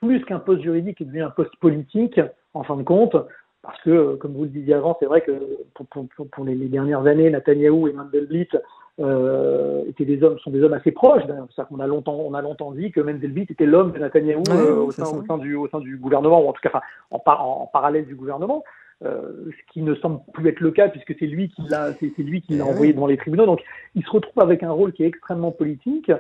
plus 0.00 0.24
qu'un 0.24 0.38
poste 0.38 0.62
juridique, 0.62 1.00
est 1.00 1.04
devenu 1.04 1.22
un 1.22 1.30
poste 1.30 1.56
politique, 1.56 2.20
en 2.56 2.62
fin 2.64 2.76
de 2.76 2.82
compte, 2.82 3.16
parce 3.62 3.80
que, 3.82 4.14
comme 4.16 4.32
vous 4.32 4.44
le 4.44 4.50
disiez 4.50 4.74
avant, 4.74 4.96
c'est 5.00 5.06
vrai 5.06 5.22
que 5.22 5.32
pour, 5.74 6.44
les, 6.44 6.54
dernières 6.54 7.04
années, 7.06 7.28
Netanyahou 7.30 7.88
et 7.88 7.92
Mendelblit 7.92 8.48
euh, 9.00 9.84
étaient 9.88 10.04
des 10.04 10.22
hommes, 10.22 10.38
sont 10.38 10.50
des 10.50 10.62
hommes 10.62 10.72
assez 10.72 10.92
proches. 10.92 11.24
On 11.70 11.80
a 11.80 11.86
longtemps, 11.86 12.14
on 12.14 12.32
a 12.34 12.42
longtemps 12.42 12.70
dit 12.70 12.92
que 12.92 13.00
Mendelblit 13.00 13.46
était 13.50 13.66
l'homme 13.66 13.92
de 13.92 13.98
Netanyahou 13.98 14.44
euh, 14.50 14.76
au, 14.76 14.92
sein, 14.92 15.38
du, 15.38 15.56
au 15.56 15.68
sein 15.68 15.80
du 15.80 15.96
gouvernement, 15.96 16.44
ou 16.44 16.48
en 16.48 16.52
tout 16.52 16.62
cas 16.62 16.80
en, 17.10 17.20
en, 17.26 17.66
parallèle 17.72 18.06
du 18.06 18.14
gouvernement. 18.14 18.62
Euh, 19.04 19.50
ce 19.50 19.72
qui 19.72 19.82
ne 19.82 19.94
semble 19.96 20.20
plus 20.32 20.48
être 20.48 20.60
le 20.60 20.70
cas 20.70 20.88
puisque 20.88 21.14
c'est 21.18 21.26
lui 21.26 21.50
qui 21.50 21.60
l'a, 21.68 21.92
c'est, 21.92 22.16
lui 22.16 22.40
qui 22.40 22.54
l'a 22.56 22.64
eh 22.66 22.70
envoyé 22.70 22.92
devant 22.94 23.08
les 23.08 23.18
tribunaux. 23.18 23.44
Donc, 23.44 23.62
il 23.94 24.02
se 24.02 24.10
retrouve 24.10 24.42
avec 24.42 24.62
un 24.62 24.70
rôle 24.70 24.92
qui 24.92 25.02
est 25.02 25.06
extrêmement 25.06 25.50
politique 25.50 26.10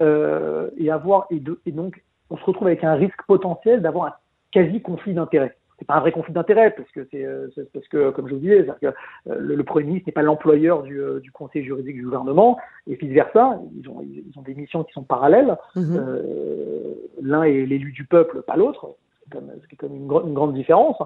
et 0.00 0.90
avoir 0.90 1.26
et, 1.30 1.42
et 1.64 1.72
donc 1.72 2.02
on 2.28 2.36
se 2.36 2.44
retrouve 2.44 2.66
avec 2.66 2.84
un 2.84 2.94
risque 2.94 3.22
potentiel 3.26 3.80
d'avoir 3.80 4.06
un 4.06 4.12
quasi 4.50 4.82
conflit 4.82 5.14
d'intérêts 5.14 5.56
c'est 5.78 5.84
pas 5.84 5.94
un 5.94 6.00
vrai 6.00 6.12
conflit 6.12 6.32
d'intérêt 6.32 6.70
parce 6.70 6.90
que 6.90 7.06
c'est 7.10 7.24
euh, 7.24 7.48
parce 7.72 7.86
que 7.88 8.10
comme 8.10 8.28
je 8.28 8.34
vous 8.34 8.40
disais, 8.40 8.66
que, 8.80 8.86
euh, 8.86 8.92
le, 9.38 9.64
Premier 9.64 9.86
ministre 9.86 10.08
n'est 10.08 10.12
pas 10.12 10.22
l'employeur 10.22 10.82
du, 10.82 11.00
euh, 11.00 11.20
du, 11.20 11.30
conseil 11.30 11.64
juridique 11.64 11.96
du 11.96 12.04
gouvernement 12.04 12.58
et 12.86 12.94
vice 12.94 13.12
versa. 13.12 13.60
Ils 13.78 13.88
ont 13.88 14.02
ils 14.02 14.32
ont 14.36 14.42
des 14.42 14.54
missions 14.54 14.84
qui 14.84 14.92
sont 14.92 15.02
parallèles. 15.02 15.56
Mhm. 15.74 16.16
L'un 17.20 17.42
est 17.42 17.66
l'élu 17.66 17.92
du 17.92 18.04
peuple, 18.04 18.42
pas 18.42 18.56
l'autre. 18.56 18.94
C'est 19.32 19.76
comme, 19.76 19.94
une, 19.94 20.04
une, 20.04 20.34
grande 20.34 20.54
différence. 20.54 20.96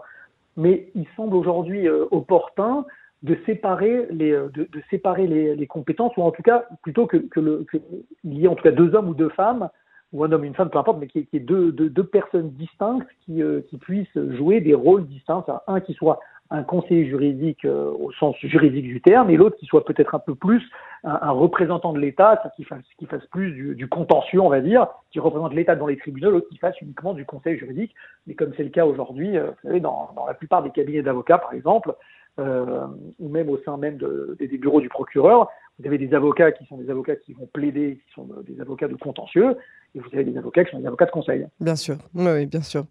Mais 0.57 0.91
il 0.95 1.07
semble 1.17 1.35
aujourd'hui 1.35 1.89
opportun 1.89 2.85
de 3.23 3.37
séparer 3.47 4.07
les 4.11 4.33
de, 4.33 4.69
de 4.71 4.83
séparer 4.91 5.27
les, 5.27 5.57
les, 5.57 5.67
compétences 5.67 6.17
ou 6.17 6.23
en 6.23 6.31
tout 6.31 6.43
cas 6.43 6.65
plutôt 6.83 7.07
que, 7.07 7.17
que, 7.17 7.41
le, 7.41 7.65
que 7.65 7.79
il 8.25 8.39
y 8.39 8.45
ait 8.45 8.49
en 8.49 8.55
tout 8.55 8.63
cas 8.63 8.71
deux 8.71 8.95
hommes 8.95 9.09
ou 9.09 9.15
deux 9.15 9.29
femmes 9.31 9.69
ou 10.13 10.25
un 10.25 10.33
homme, 10.33 10.45
une 10.45 10.55
femme, 10.55 10.71
peu 10.71 10.79
importe, 10.79 10.99
mais 10.99 11.07
qui 11.07 11.29
est, 11.33 11.39
deux, 11.39 11.71
deux, 11.73 12.05
personnes 12.05 12.51
distinctes 12.51 13.09
qui, 13.25 13.43
euh, 13.43 13.61
qui 13.69 13.79
puissent 13.79 14.19
jouer 14.37 14.61
des 14.61 14.75
rôles 14.75 15.07
distincts. 15.07 15.45
Un 15.67 15.81
qui 15.81 15.95
soit 15.95 16.21
un 16.51 16.65
conseiller 16.65 17.07
juridique 17.07 17.65
euh, 17.65 17.93
au 17.93 18.11
sens 18.13 18.37
juridique 18.43 18.85
du 18.85 19.01
terme, 19.01 19.31
et 19.31 19.37
l'autre 19.37 19.57
qui 19.57 19.67
soit 19.67 19.85
peut-être 19.85 20.15
un 20.15 20.19
peu 20.19 20.35
plus 20.35 20.63
un, 21.05 21.31
représentant 21.31 21.93
de 21.93 22.01
l'État, 22.01 22.43
qui 22.57 22.65
fasse, 22.65 22.83
qui 22.99 23.07
fasse 23.07 23.25
plus 23.27 23.53
du, 23.53 23.75
du, 23.75 23.89
contentieux, 23.89 24.41
on 24.41 24.49
va 24.49 24.61
dire, 24.61 24.89
qui 25.13 25.21
représente 25.21 25.55
l'État 25.55 25.77
dans 25.77 25.87
les 25.87 25.97
tribunaux, 25.97 26.31
l'autre 26.31 26.49
qui 26.49 26.59
fasse 26.59 26.79
uniquement 26.83 27.15
du 27.15 27.25
conseil 27.25 27.57
juridique. 27.57 27.95
Mais 28.27 28.35
comme 28.35 28.53
c'est 28.57 28.65
le 28.65 28.71
cas 28.71 28.85
aujourd'hui, 28.85 29.39
euh, 29.39 29.47
vous 29.47 29.69
savez, 29.69 29.81
dans, 29.81 30.11
dans, 30.17 30.27
la 30.27 30.35
plupart 30.35 30.63
des 30.63 30.71
cabinets 30.71 31.03
d'avocats, 31.03 31.39
par 31.39 31.53
exemple, 31.55 31.95
euh, 32.39 32.87
ou 33.19 33.29
même 33.29 33.49
au 33.49 33.59
sein 33.59 33.77
même 33.77 33.97
de, 33.97 34.37
des, 34.39 34.47
bureaux 34.59 34.81
du 34.81 34.89
procureur, 34.89 35.49
vous 35.81 35.87
avez 35.87 35.99
des 35.99 36.15
avocats 36.15 36.53
qui 36.53 36.67
sont 36.67 36.77
des 36.77 36.91
avocats 36.91 37.17
qui 37.17 37.33
vont 37.33 37.49
plaider, 37.53 38.01
qui 38.07 38.15
sont 38.15 38.29
des 38.47 38.61
avocats 38.61 38.89
de 38.89 38.97
contentieux, 38.97 39.57
et 39.95 39.99
vous 39.99 40.07
avez 40.13 40.25
des 40.25 40.37
avocats 40.37 40.65
qui 40.65 40.71
sont 40.73 40.79
des 40.79 40.87
avocats 40.87 41.07
de 41.07 41.11
conseil. 41.11 41.47
Bien 41.59 41.75
sûr, 41.75 41.97
oui, 42.15 42.47
bien 42.47 42.61
sûr. 42.61 42.85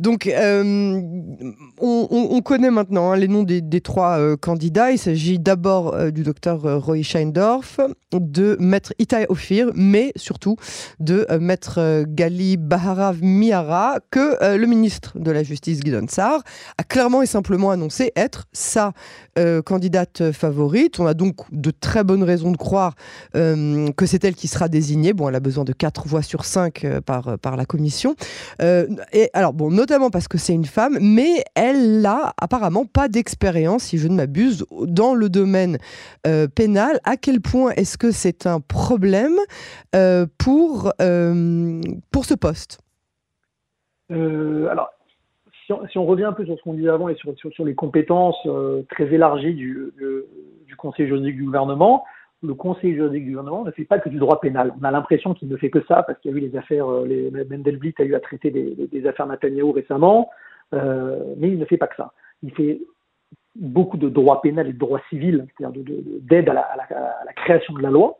Donc, 0.00 0.26
euh, 0.26 1.00
on, 1.80 2.40
connaît 2.42 2.70
maintenant 2.70 3.12
hein, 3.12 3.16
les 3.16 3.28
noms 3.28 3.44
des, 3.44 3.80
trois 3.80 4.18
euh, 4.18 4.36
candidats. 4.36 4.90
Il 4.90 4.98
s'agit 4.98 5.38
d'abord 5.38 5.94
euh, 5.94 6.10
du 6.10 6.24
docteur 6.24 6.82
Roy 6.84 7.02
Scheindorf, 7.02 7.80
de 8.12 8.56
maître 8.58 8.92
Itai 8.98 9.26
Ophir, 9.28 9.70
mais 9.74 10.12
surtout 10.16 10.56
de 11.00 11.26
maître 11.38 12.04
Gali 12.08 12.56
Baharav 12.56 13.22
Miara, 13.22 14.00
que 14.10 14.56
le 14.56 14.66
ministre 14.66 15.18
de 15.18 15.30
la 15.30 15.42
Justice, 15.42 15.80
Guidon 15.80 16.06
Sar, 16.08 16.42
a 16.76 16.84
clairement 16.84 17.22
et 17.22 17.26
simplement 17.26 17.70
annoncé 17.70 18.12
être 18.16 18.46
sa 18.52 18.92
candidate 19.64 20.32
favorite. 20.32 21.00
On 21.00 21.06
a 21.06 21.14
donc 21.14 21.36
de 21.52 21.70
très 21.70 22.04
bonnes 22.04 22.24
raisons 22.24 22.31
de 22.36 22.56
croire 22.56 22.94
que 23.32 24.06
c'est 24.06 24.24
elle 24.24 24.34
qui 24.34 24.48
sera 24.48 24.68
désignée. 24.68 25.12
Bon, 25.12 25.28
elle 25.28 25.34
a 25.34 25.40
besoin 25.40 25.64
de 25.64 25.72
quatre 25.72 26.06
voix 26.06 26.22
sur 26.22 26.44
5 26.44 26.84
euh, 26.84 27.00
par, 27.00 27.28
euh, 27.28 27.36
par 27.36 27.56
la 27.56 27.64
commission. 27.64 28.14
Euh, 28.60 28.86
et 29.12 29.30
alors, 29.34 29.52
bon, 29.52 29.70
notamment 29.70 30.10
parce 30.10 30.28
que 30.28 30.38
c'est 30.38 30.54
une 30.54 30.64
femme, 30.64 30.98
mais 31.00 31.44
elle 31.54 32.00
n'a 32.00 32.32
apparemment 32.40 32.84
pas 32.86 33.08
d'expérience, 33.08 33.84
si 33.84 33.98
je 33.98 34.08
ne 34.08 34.14
m'abuse, 34.14 34.64
dans 34.86 35.14
le 35.14 35.28
domaine 35.28 35.78
pénal. 36.54 37.00
À 37.04 37.16
quel 37.16 37.40
point 37.40 37.70
est-ce 37.72 37.98
que 37.98 38.10
c'est 38.10 38.46
un 38.46 38.60
problème 38.60 39.36
pour, 40.38 40.92
pour 42.10 42.24
ce 42.24 42.34
poste? 42.34 42.80
Alors, 44.10 44.90
si 45.66 45.98
on, 45.98 46.06
revient 46.06 46.24
un 46.24 46.32
peu 46.32 46.44
sur 46.44 46.56
ce 46.56 46.62
qu'on 46.62 46.74
disait 46.74 46.88
avant 46.88 47.08
et 47.08 47.14
sur, 47.16 47.34
sur, 47.36 47.64
les 47.64 47.74
compétences 47.74 48.46
très 48.90 49.12
élargies 49.12 49.54
du, 49.54 49.92
du 50.66 50.76
Conseil 50.76 51.06
juridique 51.06 51.36
du 51.36 51.44
gouvernement, 51.44 52.04
le 52.42 52.54
Conseil 52.54 52.94
juridique 52.94 53.24
du 53.24 53.30
gouvernement 53.30 53.64
ne 53.64 53.70
fait 53.70 53.84
pas 53.84 53.98
que 53.98 54.08
du 54.08 54.18
droit 54.18 54.40
pénal. 54.40 54.74
On 54.80 54.84
a 54.84 54.90
l'impression 54.90 55.32
qu'il 55.34 55.48
ne 55.48 55.56
fait 55.56 55.70
que 55.70 55.84
ça 55.86 56.02
parce 56.02 56.18
qu'il 56.18 56.30
y 56.30 56.34
a 56.34 56.36
eu 56.36 56.40
les 56.40 56.56
affaires, 56.56 56.90
euh, 56.90 57.30
Mendelblit 57.48 57.94
a 57.98 58.02
eu 58.02 58.14
à 58.14 58.20
traiter 58.20 58.50
des, 58.50 59.06
affaires 59.06 59.26
Netanyahu 59.26 59.70
récemment, 59.70 60.30
euh, 60.74 61.34
mais 61.36 61.48
il 61.48 61.58
ne 61.58 61.64
fait 61.64 61.76
pas 61.76 61.86
que 61.86 61.96
ça. 61.96 62.12
Il 62.42 62.52
fait 62.52 62.80
beaucoup 63.54 63.96
de 63.96 64.08
droit 64.08 64.40
pénal 64.40 64.66
et 64.66 64.72
de 64.72 64.78
droit 64.78 65.00
civil, 65.08 65.46
c'est-à-dire 65.56 65.84
d'aide 66.20 66.48
à, 66.48 66.54
la, 66.54 67.32
création 67.34 67.74
de 67.74 67.82
la 67.82 67.90
loi, 67.90 68.18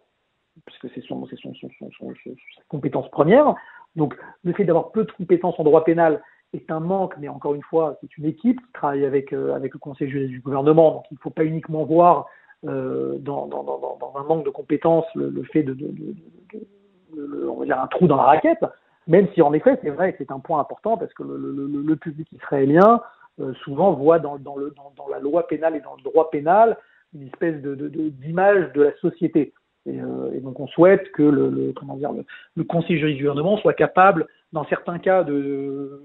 puisque 0.66 0.88
c'est 0.94 1.02
son, 1.02 1.26
sa 1.26 2.62
compétence 2.68 3.10
première. 3.10 3.54
Donc 3.96 4.14
le 4.44 4.52
fait 4.52 4.64
d'avoir 4.64 4.92
peu 4.92 5.04
de 5.04 5.12
compétences 5.12 5.58
en 5.58 5.64
droit 5.64 5.84
pénal 5.84 6.22
est 6.52 6.70
un 6.70 6.80
manque, 6.80 7.14
mais 7.18 7.28
encore 7.28 7.54
une 7.54 7.62
fois, 7.62 7.96
c'est 8.00 8.16
une 8.18 8.26
équipe 8.26 8.60
qui 8.60 8.72
travaille 8.72 9.04
avec, 9.04 9.32
euh, 9.32 9.54
avec 9.54 9.72
le 9.72 9.78
Conseil 9.78 10.10
juridique 10.10 10.36
du 10.36 10.40
gouvernement, 10.40 10.92
donc 10.92 11.04
il 11.10 11.14
ne 11.14 11.20
faut 11.20 11.30
pas 11.30 11.44
uniquement 11.44 11.84
voir 11.84 12.26
euh, 12.66 13.18
dans, 13.18 13.46
dans, 13.46 13.62
dans, 13.64 13.78
dans, 13.78 14.12
un 14.16 14.22
manque 14.24 14.44
de 14.44 14.50
compétences 14.50 15.06
le, 15.14 15.30
le 15.30 15.42
fait 15.44 15.62
de, 15.62 15.74
de, 15.74 15.88
de, 15.88 17.46
on 17.48 17.60
va 17.60 17.64
dire 17.64 17.80
un 17.80 17.88
trou 17.88 18.06
dans 18.06 18.16
la 18.16 18.22
raquette, 18.22 18.64
même 19.06 19.28
si 19.34 19.42
en 19.42 19.52
effet 19.52 19.78
c'est 19.82 19.90
vrai 19.90 20.14
c'est 20.18 20.30
un 20.30 20.38
point 20.38 20.60
important 20.60 20.96
parce 20.96 21.12
que 21.14 21.22
le, 21.22 21.82
le 21.84 21.96
public 21.96 22.28
israélien 22.32 23.00
euh, 23.40 23.54
souvent 23.64 23.92
voit 23.92 24.18
dans, 24.18 24.36
dans, 24.36 24.56
le, 24.56 24.74
dans, 24.96 25.08
la 25.08 25.18
loi 25.18 25.46
pénale 25.48 25.74
et 25.74 25.80
dans 25.80 25.96
le 25.96 26.02
droit 26.02 26.30
pénal 26.30 26.76
une 27.14 27.26
espèce 27.28 27.62
de, 27.62 27.74
d'image 27.88 28.72
de, 28.74 28.82
la 28.82 28.96
société. 28.96 29.54
Et, 29.86 30.00
euh, 30.00 30.32
et, 30.34 30.40
donc 30.40 30.60
on 30.60 30.66
souhaite 30.66 31.10
que 31.12 31.22
le, 31.22 31.72
comment 31.74 31.96
dire, 31.96 32.10
le, 32.12 32.64
conseil 32.64 32.98
juridique 32.98 33.18
du 33.18 33.24
gouvernement 33.24 33.56
soit 33.56 33.72
capable, 33.72 34.26
dans 34.52 34.64
certains 34.66 34.98
cas, 34.98 35.24
de, 35.24 36.02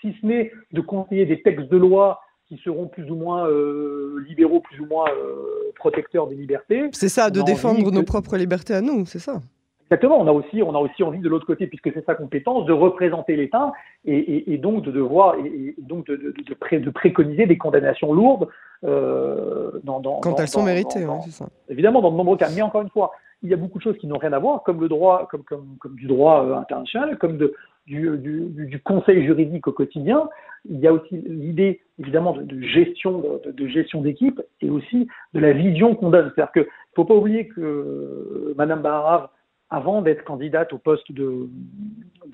si 0.00 0.12
ce 0.20 0.26
n'est 0.26 0.52
de 0.72 0.80
conseiller 0.80 1.24
des 1.24 1.40
textes 1.40 1.68
de 1.68 1.76
loi 1.76 2.20
qui 2.50 2.60
seront 2.64 2.88
plus 2.88 3.08
ou 3.08 3.14
moins 3.14 3.46
euh, 3.46 4.24
libéraux, 4.28 4.58
plus 4.58 4.80
ou 4.80 4.86
moins 4.86 5.08
euh, 5.08 5.70
protecteurs 5.76 6.26
des 6.26 6.34
libertés. 6.34 6.88
C'est 6.92 7.08
ça, 7.08 7.30
de 7.30 7.42
défendre 7.42 7.92
nos 7.92 8.02
propres 8.02 8.36
libertés 8.36 8.74
à 8.74 8.80
nous, 8.80 9.06
c'est 9.06 9.20
ça. 9.20 9.40
Exactement, 9.84 10.20
on 10.20 10.26
a 10.26 10.32
aussi, 10.32 10.60
on 10.62 10.74
a 10.74 10.78
aussi 10.78 11.02
envie 11.04 11.20
de 11.20 11.28
l'autre 11.28 11.46
côté, 11.46 11.68
puisque 11.68 11.92
c'est 11.92 12.04
sa 12.04 12.16
compétence, 12.16 12.66
de 12.66 12.72
représenter 12.72 13.36
l'État 13.36 13.72
et, 14.04 14.58
donc 14.58 14.82
de 14.82 14.90
devoir 14.90 15.36
et, 15.36 15.76
donc 15.78 16.06
de, 16.06 16.16
de, 16.16 16.90
préconiser 16.90 17.46
des 17.46 17.56
condamnations 17.58 18.12
lourdes 18.12 18.48
euh, 18.84 19.70
dans, 19.84 20.00
Quand 20.20 20.38
elles 20.40 20.48
sont 20.48 20.64
méritées, 20.64 21.06
c'est 21.24 21.30
ça. 21.30 21.48
Évidemment, 21.68 22.02
dans 22.02 22.10
de 22.10 22.16
nombreux 22.16 22.36
cas. 22.36 22.48
Mais 22.54 22.62
encore 22.62 22.82
une 22.82 22.90
fois, 22.90 23.12
il 23.42 23.50
y 23.50 23.54
a 23.54 23.56
beaucoup 23.56 23.78
de 23.78 23.82
choses 23.82 23.98
qui 23.98 24.08
n'ont 24.08 24.18
rien 24.18 24.32
à 24.32 24.38
voir, 24.38 24.64
comme 24.64 24.80
le 24.80 24.88
droit, 24.88 25.28
comme, 25.30 25.44
comme, 25.44 25.76
comme 25.80 25.94
du 25.94 26.06
droit 26.06 26.44
international, 26.60 27.16
comme 27.18 27.36
de, 27.36 27.54
du, 27.90 28.80
conseil 28.84 29.24
juridique 29.24 29.66
au 29.66 29.72
quotidien. 29.72 30.28
Il 30.68 30.78
y 30.78 30.86
a 30.86 30.92
aussi 30.92 31.16
l'idée, 31.26 31.80
évidemment, 31.98 32.36
de, 32.36 32.60
gestion 32.60 33.22
de, 33.44 33.66
gestion 33.66 34.00
d'équipe 34.02 34.40
et 34.60 34.70
aussi 34.70 35.08
de 35.34 35.40
la 35.40 35.52
vision 35.52 35.94
qu'on 35.94 36.10
donne. 36.10 36.30
C'est-à-dire 36.34 36.52
qu'il 36.52 36.62
ne 36.62 36.94
faut 36.94 37.04
pas 37.04 37.14
oublier 37.14 37.48
que 37.48 37.60
euh, 37.60 38.54
Madame 38.56 38.82
Baharav, 38.82 39.28
avant 39.70 40.02
d'être 40.02 40.24
candidate 40.24 40.72
au 40.72 40.78
poste 40.78 41.10
de, 41.12 41.48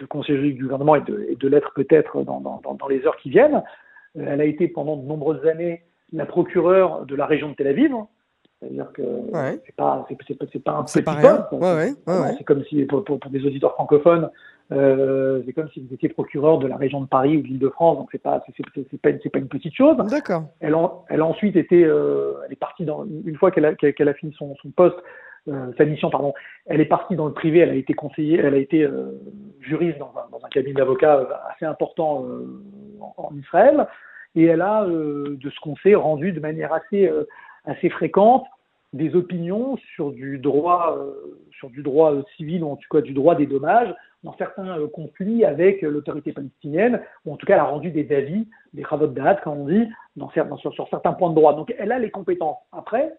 conseiller 0.09 0.39
juridique 0.39 0.59
du 0.59 0.65
gouvernement 0.65 0.97
et 0.97 1.03
de, 1.03 1.49
l'être 1.49 1.73
peut-être 1.75 2.23
dans, 2.23 2.89
les 2.89 3.07
heures 3.07 3.17
qui 3.17 3.31
viennent, 3.31 3.63
elle 4.15 4.41
a 4.41 4.45
été 4.45 4.69
pendant 4.69 4.97
de 4.97 5.07
nombreuses 5.07 5.47
années 5.47 5.83
la 6.13 6.25
procureure 6.25 7.05
de 7.05 7.15
la 7.15 7.27
région 7.27 7.51
de 7.51 7.55
Tel 7.55 7.67
Aviv. 7.67 7.93
C'est-à-dire 8.61 8.91
que 8.93 9.03
ouais. 9.03 9.61
c'est 9.67 9.77
pas 9.77 10.07
c'est, 10.09 10.63
pas 10.63 10.73
un 10.73 10.85
petit 10.85 11.03
pas 11.03 11.17
poste. 11.17 11.53
Ouais, 11.53 11.93
ouais, 12.07 12.35
c'est 12.39 12.45
comme 12.45 12.65
si 12.65 12.85
pour, 12.85 13.05
pour, 13.05 13.21
pour, 13.21 13.31
des 13.31 13.45
auditeurs 13.45 13.75
francophones, 13.75 14.31
euh, 14.73 15.43
c'est 15.45 15.53
comme 15.53 15.69
si 15.71 15.81
vous 15.81 15.95
étiez 15.95 16.09
procureur 16.09 16.59
de 16.59 16.67
la 16.67 16.77
région 16.77 17.03
de 17.03 17.07
Paris 17.07 17.37
ou 17.37 17.43
de 17.43 17.47
l'Île-de-France. 17.47 17.99
Donc 17.99 18.09
c'est 18.13 18.23
pas 18.23 18.43
c'est, 18.47 18.65
c'est, 18.91 19.01
pas 19.01 19.11
c'est 19.23 19.29
pas 19.29 19.39
une 19.39 19.49
petite 19.49 19.75
chose. 19.75 19.97
D'accord. 20.11 20.45
Elle, 20.61 20.75
a, 20.75 20.91
elle 21.11 21.21
a 21.21 21.27
ensuite 21.27 21.57
été 21.57 21.85
euh, 21.85 22.35
elle 22.47 22.53
est 22.53 22.57
partie 22.57 22.85
dans 22.85 23.05
une 23.05 23.37
fois 23.37 23.51
qu'elle 23.51 23.67
a 23.67 23.75
qu'elle 23.75 24.09
a 24.09 24.15
fini 24.15 24.35
son, 24.39 24.57
son 24.57 24.71
poste 24.71 24.99
euh, 25.49 25.73
sa 25.79 25.85
mission, 25.85 26.11
pardon, 26.11 26.35
elle 26.67 26.81
est 26.81 26.87
partie 26.87 27.15
dans 27.15 27.27
le 27.27 27.33
privé, 27.33 27.61
elle 27.61 27.71
a 27.71 27.75
été 27.75 27.95
conseillère, 27.95 28.47
elle 28.47 28.55
a 28.55 28.59
été 28.59 28.83
euh, 28.83 29.13
juriste 29.61 29.99
dans 29.99 30.13
un, 30.17 30.29
dans 30.37 30.45
un 30.45 30.49
cabinet 30.49 30.75
d'avocats 30.75 31.19
euh, 31.19 31.27
assez 31.51 31.65
important 31.65 32.27
en, 33.01 33.15
en, 33.17 33.37
Israël, 33.37 33.87
et 34.35 34.45
elle 34.45 34.61
a, 34.61 34.85
de 34.85 35.39
ce 35.51 35.61
qu'on 35.61 35.77
sait, 35.77 35.95
rendu 35.95 36.33
de 36.33 36.41
manière 36.41 36.73
assez, 36.73 37.11
assez 37.67 37.91
fréquente 37.91 38.47
des 38.93 39.15
opinions 39.15 39.77
sur 39.95 40.13
du 40.13 40.39
droit, 40.39 40.97
sur 41.59 41.69
du 41.71 41.83
droit 41.83 42.15
civil 42.37 42.65
ou 42.65 42.71
en 42.71 42.77
tout 42.77 42.89
cas 42.91 43.01
du 43.01 43.13
droit 43.13 43.35
des 43.35 43.47
dommages 43.47 43.95
dans 44.25 44.35
certains 44.39 44.79
conflits 44.89 45.45
avec 45.45 45.83
l'autorité 45.83 46.33
palestinienne, 46.33 47.01
ou 47.25 47.33
en 47.33 47.37
tout 47.37 47.47
cas 47.47 47.55
elle 47.55 47.61
a 47.61 47.65
rendu 47.65 47.91
des 47.91 48.11
avis, 48.15 48.47
des 48.73 48.83
de 48.83 49.07
date, 49.07 49.43
comme 49.43 49.61
on 49.61 49.67
dit, 49.67 49.87
dans, 50.17 50.31
sur, 50.31 50.73
sur 50.73 50.89
certains 50.89 51.13
points 51.13 51.31
de 51.31 51.35
droit. 51.35 51.55
Donc 51.55 51.75
elle 51.79 51.93
a 51.93 51.99
les 51.99 52.11
compétences. 52.11 52.59
Après, 52.73 53.13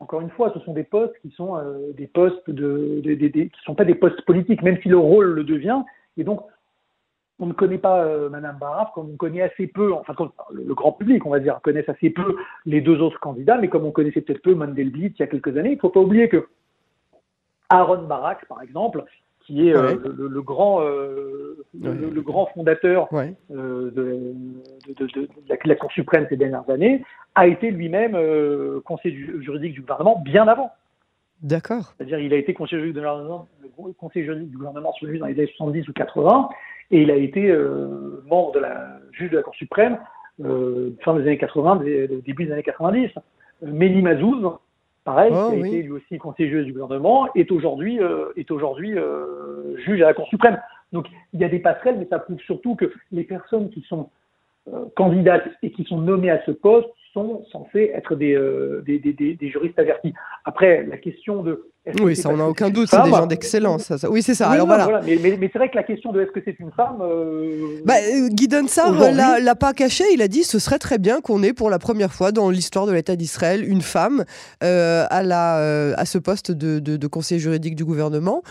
encore 0.00 0.20
une 0.20 0.30
fois, 0.30 0.52
ce 0.54 0.60
sont 0.60 0.72
des 0.72 0.84
postes 0.84 1.14
qui 1.22 1.30
sont 1.30 1.56
euh, 1.56 1.92
des 1.96 2.06
postes 2.06 2.50
de, 2.50 3.00
de, 3.02 3.14
de, 3.14 3.48
sont 3.64 3.74
pas 3.74 3.84
des 3.84 3.94
postes 3.94 4.20
politiques, 4.22 4.62
même 4.62 4.78
si 4.82 4.88
le 4.88 4.98
rôle 4.98 5.32
le 5.32 5.44
devient. 5.44 5.82
Et 6.16 6.24
donc, 6.24 6.40
on 7.40 7.46
ne 7.46 7.52
connaît 7.52 7.78
pas 7.78 8.04
euh, 8.04 8.28
Madame 8.28 8.58
Baraf, 8.58 8.92
comme 8.94 9.10
on 9.12 9.16
connaît 9.16 9.42
assez 9.42 9.66
peu, 9.66 9.92
enfin 9.92 10.14
le, 10.52 10.64
le, 10.64 10.74
grand 10.74 10.92
public, 10.92 11.26
on 11.26 11.30
va 11.30 11.40
dire, 11.40 11.60
connaît 11.62 11.88
assez 11.88 12.10
peu 12.10 12.36
les 12.64 12.80
deux 12.80 13.00
autres 13.00 13.18
candidats, 13.20 13.58
mais 13.58 13.68
comme 13.68 13.84
on 13.84 13.90
connaissait 13.90 14.20
peut-être 14.20 14.42
peu 14.42 14.54
Mandelblit 14.54 15.12
il 15.16 15.20
y 15.20 15.22
a 15.22 15.26
quelques 15.26 15.56
années, 15.56 15.70
il 15.70 15.76
ne 15.76 15.80
faut 15.80 15.88
pas 15.90 16.00
oublier 16.00 16.28
que 16.28 16.46
Aaron 17.70 18.02
Barak, 18.02 18.46
par 18.46 18.62
exemple, 18.62 19.04
qui 19.46 19.68
est 19.68 19.76
euh, 19.76 19.96
le, 20.16 20.28
le, 20.28 20.42
grand, 20.42 20.80
euh, 20.82 21.64
le, 21.78 22.10
le, 22.10 22.22
grand 22.22 22.46
fondateur 22.54 23.12
ouais. 23.12 23.34
euh, 23.50 23.90
de, 23.90 24.34
de, 24.94 25.06
de, 25.06 25.28
la, 25.64 25.74
Cour 25.74 25.92
suprême 25.92 26.26
ces 26.30 26.36
dernières 26.36 26.68
années, 26.70 27.04
a 27.34 27.46
été 27.46 27.70
lui-même 27.70 28.16
conseiller 28.82 29.16
juridique 29.40 29.74
du 29.74 29.80
gouvernement 29.80 30.20
bien 30.24 30.48
avant. 30.48 30.72
D'accord. 31.42 31.92
C'est-à-dire 31.96 32.20
il 32.20 32.32
a 32.32 32.36
été 32.36 32.54
conseiller 32.54 32.80
juridique, 32.80 32.94
du 32.94 33.06
gouvernement, 33.06 33.48
conseiller 33.98 34.24
juridique 34.24 34.50
du 34.50 34.56
gouvernement 34.56 34.92
sur 34.94 35.08
lui 35.08 35.18
dans 35.18 35.26
les 35.26 35.34
années 35.34 35.52
70 35.56 35.88
ou 35.88 35.92
80, 35.92 36.48
et 36.90 37.02
il 37.02 37.10
a 37.10 37.16
été 37.16 37.50
euh, 37.50 38.22
membre 38.26 38.52
de 38.52 38.60
la 38.60 38.98
juge 39.12 39.30
de 39.30 39.36
la 39.36 39.42
Cour 39.42 39.54
suprême 39.54 39.98
fin 41.00 41.14
des 41.14 41.22
années 41.22 41.38
80, 41.38 41.82
début 42.24 42.46
des 42.46 42.52
années 42.52 42.62
90. 42.62 43.10
Méli 43.62 44.02
Mazouz, 44.02 44.58
pareil, 45.04 45.32
oh, 45.32 45.50
qui 45.50 45.56
a 45.56 45.60
oui. 45.60 45.68
été 45.68 45.82
lui 45.82 45.92
aussi 45.92 46.18
conseiller 46.18 46.64
du 46.64 46.72
gouvernement, 46.72 47.28
est 47.34 47.50
aujourd'hui 47.52 48.00
euh, 48.00 48.32
est 48.36 48.50
aujourd'hui 48.50 48.98
euh, 48.98 49.76
juge 49.84 50.02
à 50.02 50.06
la 50.06 50.14
Cour 50.14 50.26
suprême. 50.28 50.60
Donc 50.92 51.06
il 51.32 51.40
y 51.40 51.44
a 51.44 51.48
des 51.48 51.60
passerelles, 51.60 51.98
mais 51.98 52.06
ça 52.10 52.18
prouve 52.18 52.40
surtout 52.40 52.74
que 52.74 52.92
les 53.12 53.24
personnes 53.24 53.70
qui 53.70 53.82
sont 53.82 54.10
euh, 54.72 54.86
candidates 54.96 55.48
et 55.62 55.70
qui 55.70 55.84
sont 55.84 55.98
nommées 55.98 56.30
à 56.30 56.42
ce 56.46 56.50
poste 56.50 56.88
sont 57.12 57.44
censées 57.52 57.90
être 57.94 58.16
des, 58.16 58.34
euh, 58.34 58.82
des, 58.86 58.98
des, 58.98 59.12
des, 59.12 59.48
juristes 59.50 59.78
avertis. 59.78 60.14
Après, 60.44 60.84
la 60.84 60.96
question 60.96 61.42
de 61.42 61.68
oui, 62.00 62.16
ça, 62.16 62.30
on 62.30 62.38
n'a 62.38 62.46
aucun 62.46 62.70
doute, 62.70 62.88
c'est 62.88 63.02
des 63.02 63.10
gens 63.10 63.26
d'excellence. 63.26 63.82
Ça, 63.84 63.98
ça. 63.98 64.10
Oui, 64.10 64.22
c'est 64.22 64.34
ça. 64.34 64.48
Oui, 64.48 64.54
Alors 64.54 64.66
non, 64.66 64.74
voilà. 64.74 64.84
voilà. 64.84 65.00
Mais, 65.04 65.18
mais, 65.20 65.36
mais 65.38 65.50
c'est 65.52 65.58
vrai 65.58 65.68
que 65.68 65.76
la 65.76 65.82
question 65.82 66.12
de 66.12 66.22
est-ce 66.22 66.30
que 66.30 66.40
c'est 66.42 66.58
une 66.58 66.72
femme. 66.72 66.98
Euh, 67.02 67.80
bah, 67.84 67.94
Guy 68.30 68.48
Dunsar 68.48 68.92
l'a, 68.92 69.38
l'a 69.38 69.54
pas 69.54 69.74
caché. 69.74 70.04
Il 70.14 70.22
a 70.22 70.28
dit 70.28 70.44
ce 70.44 70.58
serait 70.58 70.78
très 70.78 70.98
bien 70.98 71.20
qu'on 71.20 71.42
ait 71.42 71.52
pour 71.52 71.68
la 71.68 71.78
première 71.78 72.12
fois 72.12 72.32
dans 72.32 72.48
l'histoire 72.48 72.86
de 72.86 72.92
l'État 72.92 73.16
d'Israël 73.16 73.68
une 73.68 73.82
femme 73.82 74.24
euh, 74.62 75.04
à, 75.10 75.22
la, 75.22 75.58
euh, 75.58 75.92
à 75.96 76.06
ce 76.06 76.16
poste 76.16 76.50
de, 76.50 76.78
de, 76.78 76.96
de, 76.96 77.06
conseiller 77.06 77.40
juridique 77.40 77.76
du 77.76 77.84
gouvernement. 77.84 78.42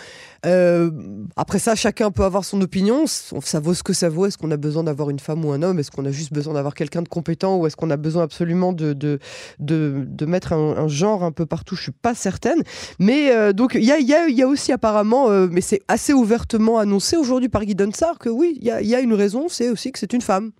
Euh, 0.45 0.91
après 1.35 1.59
ça, 1.59 1.75
chacun 1.75 2.11
peut 2.11 2.23
avoir 2.23 2.43
son 2.43 2.61
opinion. 2.61 3.05
Ça 3.07 3.59
vaut 3.59 3.73
ce 3.73 3.83
que 3.83 3.93
ça 3.93 4.09
vaut. 4.09 4.25
Est-ce 4.25 4.37
qu'on 4.37 4.51
a 4.51 4.57
besoin 4.57 4.83
d'avoir 4.83 5.09
une 5.09 5.19
femme 5.19 5.45
ou 5.45 5.51
un 5.51 5.61
homme? 5.61 5.79
Est-ce 5.79 5.91
qu'on 5.91 6.05
a 6.05 6.11
juste 6.11 6.33
besoin 6.33 6.53
d'avoir 6.55 6.73
quelqu'un 6.73 7.01
de 7.01 7.07
compétent? 7.07 7.57
Ou 7.57 7.67
est-ce 7.67 7.75
qu'on 7.77 7.89
a 7.89 7.97
besoin 7.97 8.23
absolument 8.23 8.73
de, 8.73 8.93
de, 8.93 9.19
de, 9.59 10.03
de 10.05 10.25
mettre 10.25 10.53
un, 10.53 10.77
un, 10.77 10.87
genre 10.87 11.23
un 11.23 11.31
peu 11.31 11.45
partout? 11.45 11.75
Je 11.75 11.83
suis 11.83 11.91
pas 11.91 12.13
certaine. 12.13 12.61
Mais 12.99 13.31
euh, 13.31 13.53
donc 13.53 13.75
il 13.75 13.85
y 13.85 13.91
a, 13.91 13.99
y, 13.99 14.13
a, 14.13 14.27
y 14.27 14.41
a, 14.41 14.47
aussi 14.47 14.71
apparemment, 14.71 15.29
euh, 15.29 15.47
mais 15.49 15.61
c'est 15.61 15.81
assez 15.87 16.13
ouvertement 16.13 16.77
annoncé 16.77 17.15
aujourd'hui 17.15 17.49
par 17.49 17.63
Guy 17.63 17.75
Dunsar 17.75 18.19
que 18.19 18.29
oui, 18.29 18.57
il 18.59 18.65
y 18.65 18.71
a, 18.71 18.81
y 18.81 18.95
a, 18.95 18.99
une 18.99 19.13
raison, 19.13 19.47
c'est 19.47 19.69
aussi 19.69 19.91
que 19.91 19.99
c'est 19.99 20.13
une 20.13 20.21
femme. 20.21 20.51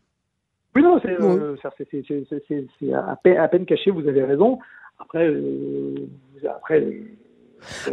Oui, 0.75 0.81
non, 0.81 0.99
c'est 1.03 1.15
oui. 1.19 2.93
à, 2.93 3.15
peine, 3.21 3.37
à 3.37 3.47
peine 3.47 3.65
caché, 3.65 3.91
vous 3.91 4.07
avez 4.07 4.23
raison. 4.23 4.57
Après, 4.97 5.31
après 6.49 6.87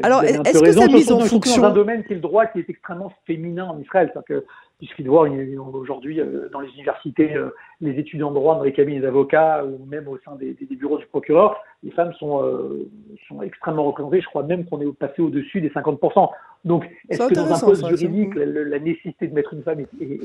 alors, 0.03 0.23
est-ce 0.25 0.63
que 0.63 0.73
ça 0.73 0.87
mise 0.87 1.13
en 1.13 1.21
fonction 1.21 1.63
dans 1.63 1.69
un 1.69 1.73
domaine 1.73 2.05
qui 2.05 2.13
est 2.13 2.17
le 2.17 2.23
droit, 2.23 2.47
qui 2.47 2.61
est 2.61 2.69
extrêmement 2.69 3.13
féminin 3.27 3.67
en 3.67 3.79
Israël, 3.79 4.13
que 4.27 4.45
il 4.81 4.89
suffit 4.89 5.03
de 5.03 5.11
voir 5.11 5.31
aujourd'hui 5.75 6.21
euh, 6.21 6.49
dans 6.53 6.61
les 6.61 6.71
universités, 6.71 7.35
euh, 7.37 7.55
les 7.81 7.99
étudiants 7.99 8.31
de 8.31 8.35
droit 8.35 8.57
dans 8.57 8.63
les 8.63 8.73
cabinets 8.73 9.01
d'avocats 9.01 9.65
ou 9.65 9.85
même 9.85 10.09
au 10.09 10.19
sein 10.25 10.37
des, 10.37 10.55
des, 10.55 10.77
bureaux 10.77 10.99
du 10.99 11.07
procureur, 11.07 11.63
les 11.83 11.91
femmes 11.91 12.13
sont, 12.15 12.43
euh, 12.43 12.89
sont 13.29 13.43
extrêmement 13.43 13.85
représentées. 13.85 14.21
Je 14.21 14.27
crois 14.27 14.43
même 14.43 14.65
qu'on 14.65 14.81
est 14.81 14.93
passé 14.93 15.21
au-dessus 15.21 15.61
des 15.61 15.69
50%. 15.71 16.31
Donc, 16.65 16.85
est-ce 17.09 17.27
que 17.27 17.35
dans 17.35 17.53
un 17.53 17.59
poste 17.59 17.81
ça, 17.81 17.89
juridique, 17.89 18.35
la, 18.35 18.45
la, 18.45 18.79
nécessité 18.79 19.29
de 19.29 19.35
mettre 19.35 19.55
une 19.55 19.63
femme 19.63 19.81
est, 19.81 19.89
est, 20.01 20.21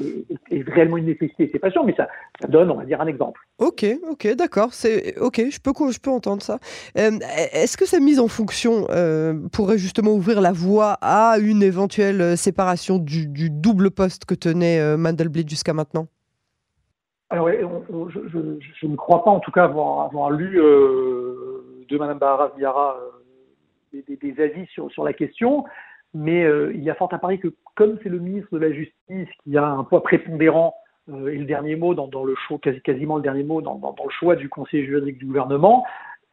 est, 0.51 0.60
est 0.60 0.70
réellement 0.70 0.98
une 0.98 1.06
nécessité 1.06 1.50
C'est 1.51 1.60
pas 1.60 1.72
sûr, 1.72 1.86
mais 1.86 1.96
ça, 1.96 2.10
ça, 2.42 2.48
donne, 2.48 2.70
on 2.72 2.75
va 2.75 2.84
dire, 2.84 3.00
un 3.00 3.08
exemple. 3.08 3.39
Ok, 3.58 3.86
ok, 4.10 4.36
d'accord. 4.36 4.74
C'est 4.74 5.18
ok, 5.18 5.44
je 5.50 5.60
peux, 5.62 5.72
je 5.92 6.00
peux 6.00 6.12
entendre 6.12 6.42
ça. 6.42 6.60
Euh, 6.98 7.12
est-ce 7.54 7.77
que 7.77 7.86
sa 7.86 8.01
mise 8.01 8.20
en 8.20 8.27
fonction 8.27 8.86
euh, 8.89 9.34
pourrait 9.54 9.77
justement 9.77 10.12
ouvrir 10.12 10.42
la 10.42 10.51
voie 10.51 10.98
à 11.01 11.38
une 11.39 11.63
éventuelle 11.63 12.38
séparation 12.38 12.98
du, 12.98 13.27
du 13.27 13.50
double 13.50 13.92
poste 13.92 14.25
que 14.25 14.36
tenait 14.36 14.80
euh, 14.82 14.98
Mandelblit 14.98 15.48
jusqu'à 15.48 15.74
maintenant? 15.74 16.08
Alors, 17.30 17.50
on, 17.63 17.84
on, 17.96 18.10
je, 18.10 18.20
je, 18.27 18.39
je, 18.82 18.88
ne 18.88 18.96
crois 18.96 19.24
pas, 19.24 19.32
en 19.32 19.39
tout 19.39 19.51
cas, 19.51 19.63
avoir, 19.63 20.06
avoir 20.06 20.30
lu 20.30 20.60
euh, 20.62 21.86
de 21.89 21.98
Mme 21.98 22.20
Bahara 22.20 22.51
Viara 22.56 22.98
euh, 22.98 23.10
des, 23.94 24.04
des, 24.04 24.32
des, 24.32 24.44
avis 24.44 24.65
sur, 24.68 24.92
sur 24.92 25.04
la 25.04 25.13
question, 25.13 25.65
mais 26.16 26.46
euh, 26.46 26.72
il 26.74 26.82
y 26.82 26.90
a 26.90 26.96
fort 26.96 27.14
à 27.14 27.20
parier 27.20 27.38
que, 27.38 27.50
comme 27.76 28.00
c'est 28.02 28.10
le 28.10 28.20
ministre 28.20 28.50
de 28.54 28.58
la 28.58 28.72
Justice 28.72 29.28
qui 29.44 29.58
a 29.58 29.68
un 29.68 29.84
poids 29.84 30.02
prépondérant 30.02 30.74
euh, 31.10 31.28
et 31.28 31.38
le 31.38 31.46
dernier 31.46 31.76
mot 31.76 31.94
dans, 31.94 32.08
dans 32.08 32.24
le 32.24 32.36
choix, 32.48 32.58
quasi, 32.58 32.82
quasiment 32.82 33.18
le 33.18 33.22
dernier 33.22 33.44
mot 33.44 33.62
dans, 33.62 33.76
dans, 33.76 33.92
dans, 33.92 34.06
le 34.06 34.12
choix 34.12 34.38
du 34.38 34.48
conseiller 34.48 34.86
juridique 34.86 35.18
du 35.18 35.26
gouvernement, 35.26 35.84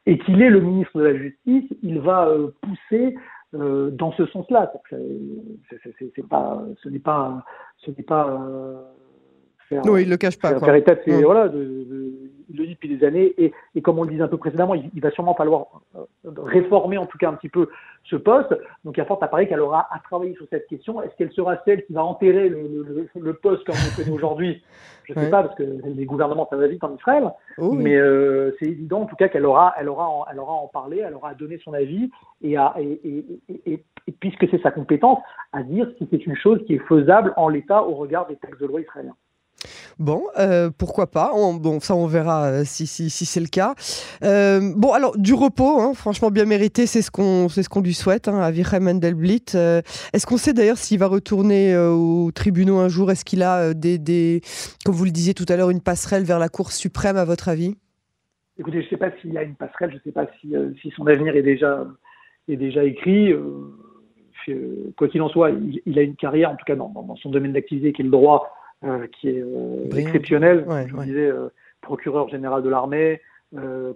et 0.07 0.19
qu'il 0.19 0.41
est 0.41 0.51
le 0.51 0.61
ministre 0.61 0.97
de 0.99 1.05
la 1.05 1.17
Justice, 1.17 1.65
il 1.83 2.01
va 2.01 2.29
euh, 2.29 2.55
pousser 2.62 3.17
dans 3.55 4.12
ce 4.12 4.25
sens-là. 4.25 4.73
C'est 4.89 6.27
pas, 6.27 6.65
ce 6.83 6.89
n'est 6.89 6.99
pas, 6.99 7.45
ce 7.77 7.91
n'est 7.91 8.03
pas 8.03 8.41
faire. 9.69 9.83
Oui, 9.85 10.05
il 10.05 10.09
le 10.09 10.17
cache 10.17 10.39
pas. 10.39 10.59
Faire 10.59 10.75
état, 10.75 10.95
c'est 11.05 11.23
voilà, 11.23 11.49
de, 11.49 11.59
de, 11.59 12.22
il 12.49 12.56
le 12.56 12.66
dit 12.66 12.75
depuis 12.75 12.88
des 12.88 13.04
années, 13.04 13.34
et, 13.38 13.52
et 13.75 13.82
comme 13.82 13.99
on 13.99 14.04
le 14.04 14.11
disait 14.11 14.22
un 14.22 14.28
peu 14.28 14.37
précédemment, 14.37 14.75
il, 14.75 14.90
il, 14.94 15.00
va 15.00 15.11
sûrement 15.11 15.34
falloir 15.34 15.66
euh, 15.96 16.04
réformer 16.37 16.99
en 16.99 17.06
tout 17.06 17.18
cas 17.18 17.28
un 17.28 17.34
petit 17.34 17.49
peu 17.49 17.68
ce 18.04 18.16
poste. 18.16 18.54
Donc 18.84 18.96
il 18.96 18.99
y 18.99 19.02
a 19.02 19.06
fort 19.06 19.22
à 19.22 19.28
parier 19.28 19.49
qu'elle 19.49 19.61
aura 19.61 19.88
à 19.90 19.99
travailler 20.00 20.34
sur 20.34 20.46
cette 20.50 20.66
question. 20.66 21.02
Est-ce 21.02 21.14
qu'elle 21.16 21.32
sera 21.32 21.56
celle 21.64 21.84
qui 21.84 21.92
va 21.92 22.04
enterrer 22.04 22.49
le, 22.49 22.62
le, 22.68 23.08
le 23.20 23.34
poste 23.34 23.64
comme 23.64 23.76
on 23.76 23.90
le 23.90 23.96
connaît 23.96 24.16
aujourd'hui? 24.16 24.62
Je 25.04 25.12
ne 25.12 25.18
sais 25.18 25.25
ouais. 25.25 25.30
pas, 25.30 25.42
parce 25.42 25.54
que 25.56 25.62
les 25.62 26.04
gouvernements 26.04 26.46
ça 26.49 26.56
va 26.56 26.66
vite 26.66 26.84
en 26.84 26.94
Israël. 26.94 27.30
Oh, 27.58 27.70
oui. 27.72 27.82
Mais 27.82 27.96
euh, 27.96 28.54
c'est 28.58 28.66
évident 28.66 29.02
en 29.02 29.06
tout 29.06 29.16
cas 29.16 29.28
qu'elle 29.28 29.46
aura, 29.46 29.75
elle 29.78 29.88
aura, 29.88 30.26
elle 30.30 30.38
aura 30.38 30.52
à 30.52 30.56
en 30.56 30.68
parler, 30.68 31.02
elle 31.06 31.14
aura 31.14 31.30
à 31.30 31.34
donner 31.34 31.58
son 31.64 31.72
avis 31.72 32.11
et 32.42 32.56
à 32.56 32.75
et, 32.78 33.00
et, 33.04 33.62
et, 33.66 33.84
et 34.06 34.12
puisque 34.12 34.49
c'est 34.50 34.62
sa 34.62 34.70
compétence, 34.70 35.18
à 35.52 35.62
dire 35.62 35.90
si 35.99 36.08
c'est 36.11 36.25
une 36.26 36.37
chose 36.37 36.62
qui 36.66 36.75
est 36.75 36.87
faisable 36.87 37.32
en 37.37 37.49
l'état 37.49 37.82
au 37.82 37.94
regard 37.94 38.26
des 38.26 38.37
textes 38.37 38.61
de 38.61 38.66
loi 38.66 38.80
israéliens. 38.80 39.16
Bon, 39.99 40.25
euh, 40.38 40.70
pourquoi 40.76 41.11
pas 41.11 41.32
on, 41.34 41.54
Bon, 41.54 41.80
ça, 41.80 41.94
on 41.94 42.06
verra 42.06 42.46
euh, 42.46 42.62
si, 42.64 42.87
c'est 42.87 43.40
le 43.40 43.46
cas. 43.46 43.75
Euh, 44.22 44.72
bon, 44.76 44.92
alors, 44.92 45.16
du 45.18 45.34
repos, 45.34 45.80
hein, 45.80 45.92
franchement 45.94 46.30
bien 46.30 46.44
mérité, 46.44 46.87
c'est 46.87 47.02
ce 47.02 47.11
qu'on 47.11 47.49
ce 47.49 47.68
qu'on 47.68 47.80
lui 47.80 47.94
souhaite 47.94 48.28
hein, 48.28 48.40
à 48.40 48.50
Virem 48.50 48.84
Mendelblit. 48.84 49.44
Est-ce 49.54 50.26
qu'on 50.26 50.37
sait 50.37 50.52
d'ailleurs 50.52 50.78
s'il 50.78 50.99
va 50.99 51.06
retourner 51.06 51.76
aux 51.76 52.30
tribunaux 52.32 52.78
un 52.78 52.88
jour? 52.88 53.11
Est-ce 53.11 53.25
qu'il 53.25 53.42
a 53.42 53.75
des, 53.75 54.40
comme 54.84 54.94
vous 54.94 55.04
le 55.04 55.11
disiez 55.11 55.34
tout 55.34 55.46
à 55.49 55.56
l'heure, 55.56 55.70
une 55.70 55.80
passerelle 55.80 56.25
vers 56.25 56.38
la 56.38 56.49
Cour 56.49 56.72
suprême, 56.72 57.16
à 57.16 57.25
votre 57.25 57.49
avis? 57.49 57.76
Écoutez, 58.58 58.80
je 58.80 58.87
ne 58.87 58.90
sais 58.90 58.96
pas 58.96 59.11
s'il 59.20 59.37
a 59.38 59.42
une 59.42 59.54
passerelle, 59.54 59.90
je 59.90 59.96
ne 59.96 60.00
sais 60.00 60.12
pas 60.12 60.26
si, 60.40 60.54
si, 60.80 60.90
son 60.96 61.06
avenir 61.06 61.34
est 61.37 61.42
déjà, 61.42 61.87
est 62.49 62.56
déjà 62.56 62.84
écrit. 62.84 63.32
quoi 64.96 65.08
qu'il 65.08 65.22
en 65.22 65.28
soit, 65.28 65.50
il, 65.87 65.99
a 65.99 66.02
une 66.02 66.16
carrière, 66.16 66.50
en 66.50 66.56
tout 66.56 66.64
cas 66.66 66.76
dans, 66.76 67.16
son 67.16 67.30
domaine 67.30 67.52
d'activité, 67.52 67.92
qui 67.92 68.02
est 68.02 68.04
le 68.04 68.11
droit, 68.11 68.50
qui 69.12 69.29
est 69.29 69.45
exceptionnel. 69.97 70.67
je 70.87 70.95
vous 70.95 71.03
disais, 71.03 71.31
procureur 71.81 72.29
général 72.29 72.62
de 72.62 72.69
l'armée, 72.69 73.21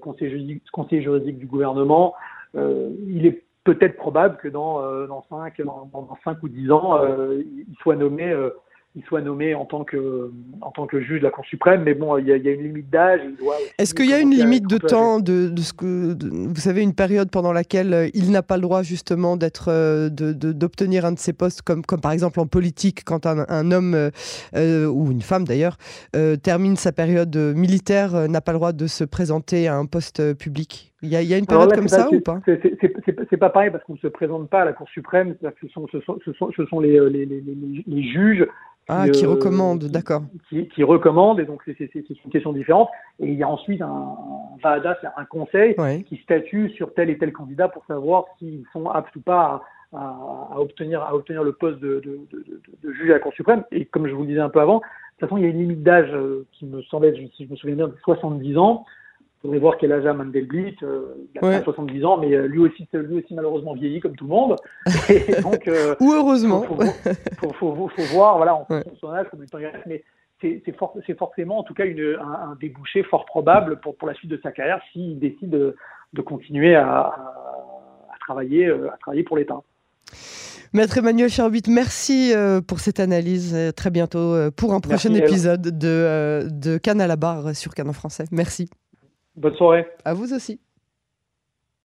conseiller 0.01 0.31
juridique, 0.31 0.63
conseiller, 0.73 1.03
juridique, 1.03 1.39
du 1.39 1.47
gouvernement. 1.47 2.15
il 2.55 3.27
est 3.27 3.43
peut-être 3.65 3.97
probable 3.97 4.37
que 4.37 4.49
dans, 4.49 5.07
dans, 5.07 5.25
5, 5.29 5.61
dans, 5.63 5.91
dans 5.93 6.19
5 6.25 6.43
ou 6.43 6.49
10 6.49 6.71
ans, 6.71 7.01
il 7.41 7.75
soit 7.81 7.97
nommé 7.97 8.33
il 8.97 9.05
soit 9.05 9.21
nommé 9.21 9.55
en 9.55 9.67
tant 9.67 9.85
que 9.85 10.33
en 10.63 10.71
tant 10.71 10.87
que 10.87 11.03
juge 11.03 11.21
de 11.21 11.25
la 11.25 11.31
Cour 11.31 11.45
suprême, 11.45 11.83
mais 11.83 11.93
bon, 11.93 12.17
il 12.17 12.27
y 12.27 12.33
a, 12.33 12.37
une 12.37 12.63
limite 12.63 12.89
d'âge. 12.89 13.21
Est-ce 13.77 13.95
qu'il 13.95 14.09
y 14.09 14.15
a 14.15 14.19
une 14.19 14.31
limite 14.35 14.67
de 14.67 14.79
temps 14.79 15.21
de, 15.21 15.53
ce 15.57 15.75
que 15.75 16.17
vous 16.23 16.61
savez 16.61 16.83
une 16.83 16.95
période 16.95 17.31
pendant 17.31 17.53
laquelle 17.53 17.93
euh, 17.93 18.09
il 18.15 18.31
n'a 18.31 18.43
pas 18.43 18.57
le 18.57 18.63
droit 18.63 18.83
justement 18.83 19.37
d'être 19.37 19.67
euh, 19.69 20.09
d'obtenir 20.09 21.05
un 21.05 21.13
de 21.13 21.19
ces 21.19 21.35
postes 21.35 21.61
comme 21.61 21.85
comme 21.85 22.01
par 22.01 22.13
exemple 22.13 22.41
en 22.41 22.47
politique 22.47 23.05
quand 23.05 23.27
un, 23.27 23.71
homme 23.71 24.11
euh, 24.55 24.87
ou 24.87 25.13
une 25.13 25.21
femme 25.21 25.45
d'ailleurs 25.45 25.77
termine 26.43 26.77
sa 26.77 26.93
période 26.93 27.37
militaire 27.37 28.29
n'a 28.29 28.41
pas 28.41 28.53
le 28.53 28.59
droit 28.59 28.73
de 28.73 28.87
se 28.87 29.05
présenter 29.05 29.69
à 29.69 29.77
un 29.77 29.85
poste 29.85 30.35
public? 30.35 30.95
Il 31.07 31.13
y, 31.13 31.35
a, 31.35 31.39
une 31.39 31.47
période 31.47 31.73
comme 31.73 31.89
ça 31.89 32.09
ou 32.11 32.21
pas? 32.21 32.41
C'est 33.31 33.37
pas 33.37 33.51
pareil 33.51 33.71
parce 33.71 33.85
qu'on 33.85 33.95
ne 33.95 33.99
se 33.99 34.09
présente 34.09 34.51
pas 34.51 34.63
à 34.63 34.65
la 34.65 34.73
Cour 34.73 34.89
suprême. 34.89 35.37
Ce 35.41 35.69
sont, 35.69 35.87
ce 35.93 36.01
sont, 36.01 36.19
ce 36.23 36.67
sont, 36.67 36.81
les, 36.81 36.99
les, 37.09 37.25
les, 37.25 37.43
les, 37.87 38.03
juges 38.03 38.47
ah, 38.89 39.09
qui, 39.09 39.25
recommande, 39.25 39.85
d'accord. 39.85 40.23
Qui, 40.49 40.69
qui, 40.69 40.83
recommande, 40.83 41.39
et 41.39 41.45
donc 41.45 41.63
c'est 41.65 41.95
une 41.95 42.31
question 42.31 42.53
différente. 42.53 42.89
Et 43.21 43.29
il 43.29 43.35
y 43.35 43.43
a 43.45 43.49
ensuite 43.49 43.83
un, 43.83 44.17
VADA, 44.63 44.99
un 45.17 45.25
conseil 45.25 45.77
qui 46.09 46.17
statue 46.17 46.71
sur 46.71 46.93
tel 46.95 47.11
et 47.11 47.19
tel 47.19 47.33
candidat 47.33 47.69
pour 47.69 47.85
savoir 47.87 48.25
s'ils 48.39 48.65
sont 48.73 48.89
aptes 48.89 49.15
ou 49.15 49.21
pas 49.21 49.63
à, 49.93 49.99
à, 50.53 50.61
obtenir, 50.61 51.03
à 51.03 51.15
obtenir 51.15 51.45
le 51.45 51.53
poste 51.53 51.79
de, 51.79 52.01
de, 52.05 52.21
de, 52.33 52.61
de, 52.83 52.93
juge 52.93 53.11
à 53.11 53.15
la 53.15 53.21
Cour 53.21 53.33
suprême. 53.33 53.65
Et 53.71 53.85
comme 53.85 54.09
je 54.09 54.13
vous 54.13 54.23
le 54.23 54.29
disais 54.29 54.41
un 54.41 54.51
peu 54.51 54.61
avant, 54.61 54.79
de 54.79 54.81
toute 55.21 55.29
façon, 55.29 55.37
il 55.37 55.45
y 55.45 55.47
a 55.47 55.51
une 55.51 55.59
limite 55.59 55.83
d'âge 55.83 56.11
euh, 56.13 56.47
qui 56.53 56.67
me 56.67 56.83
semble 56.83 57.07
être, 57.07 57.17
si 57.37 57.47
je 57.47 57.51
me 57.51 57.57
souviens 57.57 57.77
bien, 57.77 57.89
de 57.89 57.97
70 58.05 58.59
ans 58.59 58.85
faudrait 59.43 59.59
voir 59.59 59.77
quel 59.79 59.93
âge 59.93 60.07
a 60.07 60.13
Mandelblit. 60.13 60.77
Euh, 60.83 61.15
il 61.35 61.45
a 61.45 61.63
70 61.63 62.05
ans, 62.05 62.19
mais 62.19 62.33
euh, 62.35 62.47
lui 62.47 62.61
aussi, 62.61 62.89
lui 62.93 63.19
aussi 63.19 63.35
malheureusement 63.35 63.75
vieilli 63.75 64.01
comme 64.01 64.17
tout 64.17 64.25
le 64.25 64.31
monde. 64.31 64.57
Et 65.09 65.41
donc, 65.41 65.69
euh, 65.69 65.95
Ou 66.01 66.13
heureusement. 66.13 66.63
Faut, 66.63 67.53
faut, 67.53 67.89
faut, 67.89 68.03
voir, 68.15 68.37
voilà, 68.37 68.55
en 68.55 68.65
fonction 68.65 68.93
de 68.93 68.99
son 68.99 69.11
âge, 69.11 69.27
comme 69.31 69.45
temps 69.47 69.59
mais 69.87 70.03
c'est 70.43 71.17
forcément 71.17 71.59
en 71.59 71.63
tout 71.63 71.73
cas 71.73 71.87
une, 71.87 72.19
un, 72.21 72.57
débouché 72.61 73.03
fort 73.05 73.25
probable 73.25 73.81
pour, 73.81 73.97
pour 73.97 74.07
la 74.07 74.13
suite 74.15 74.31
de 74.31 74.39
sa 74.43 74.53
carrière 74.53 74.81
s'il 74.93 75.19
décide 75.19 75.49
de, 75.49 75.75
de 76.13 76.23
continuer 76.23 76.77
à, 76.77 76.91
à, 76.91 78.19
travailler, 78.21 78.69
à 78.69 78.97
travailler 79.01 79.23
pour 79.23 79.39
l'État. 79.39 79.63
Maître 80.75 80.99
Emmanuel 80.99 81.31
Charbit, 81.31 81.63
merci 81.69 82.35
pour 82.69 82.81
cette 82.81 83.01
analyse. 83.01 83.57
Très 83.77 83.91
bientôt 83.91 84.35
pour 84.59 84.75
un 84.75 84.81
prochain 84.81 85.15
épisode 85.15 85.63
de, 85.63 86.49
de 86.51 86.77
Cannes 86.77 87.01
à 87.01 87.07
la 87.07 87.17
barre 87.17 87.57
sur 87.57 87.75
Canon 87.75 87.95
français. 87.95 88.25
Merci. 88.31 88.69
Bonne 89.37 89.55
soirée. 89.57 89.87
À 90.05 90.15
vous 90.15 90.33
aussi. 90.33 90.61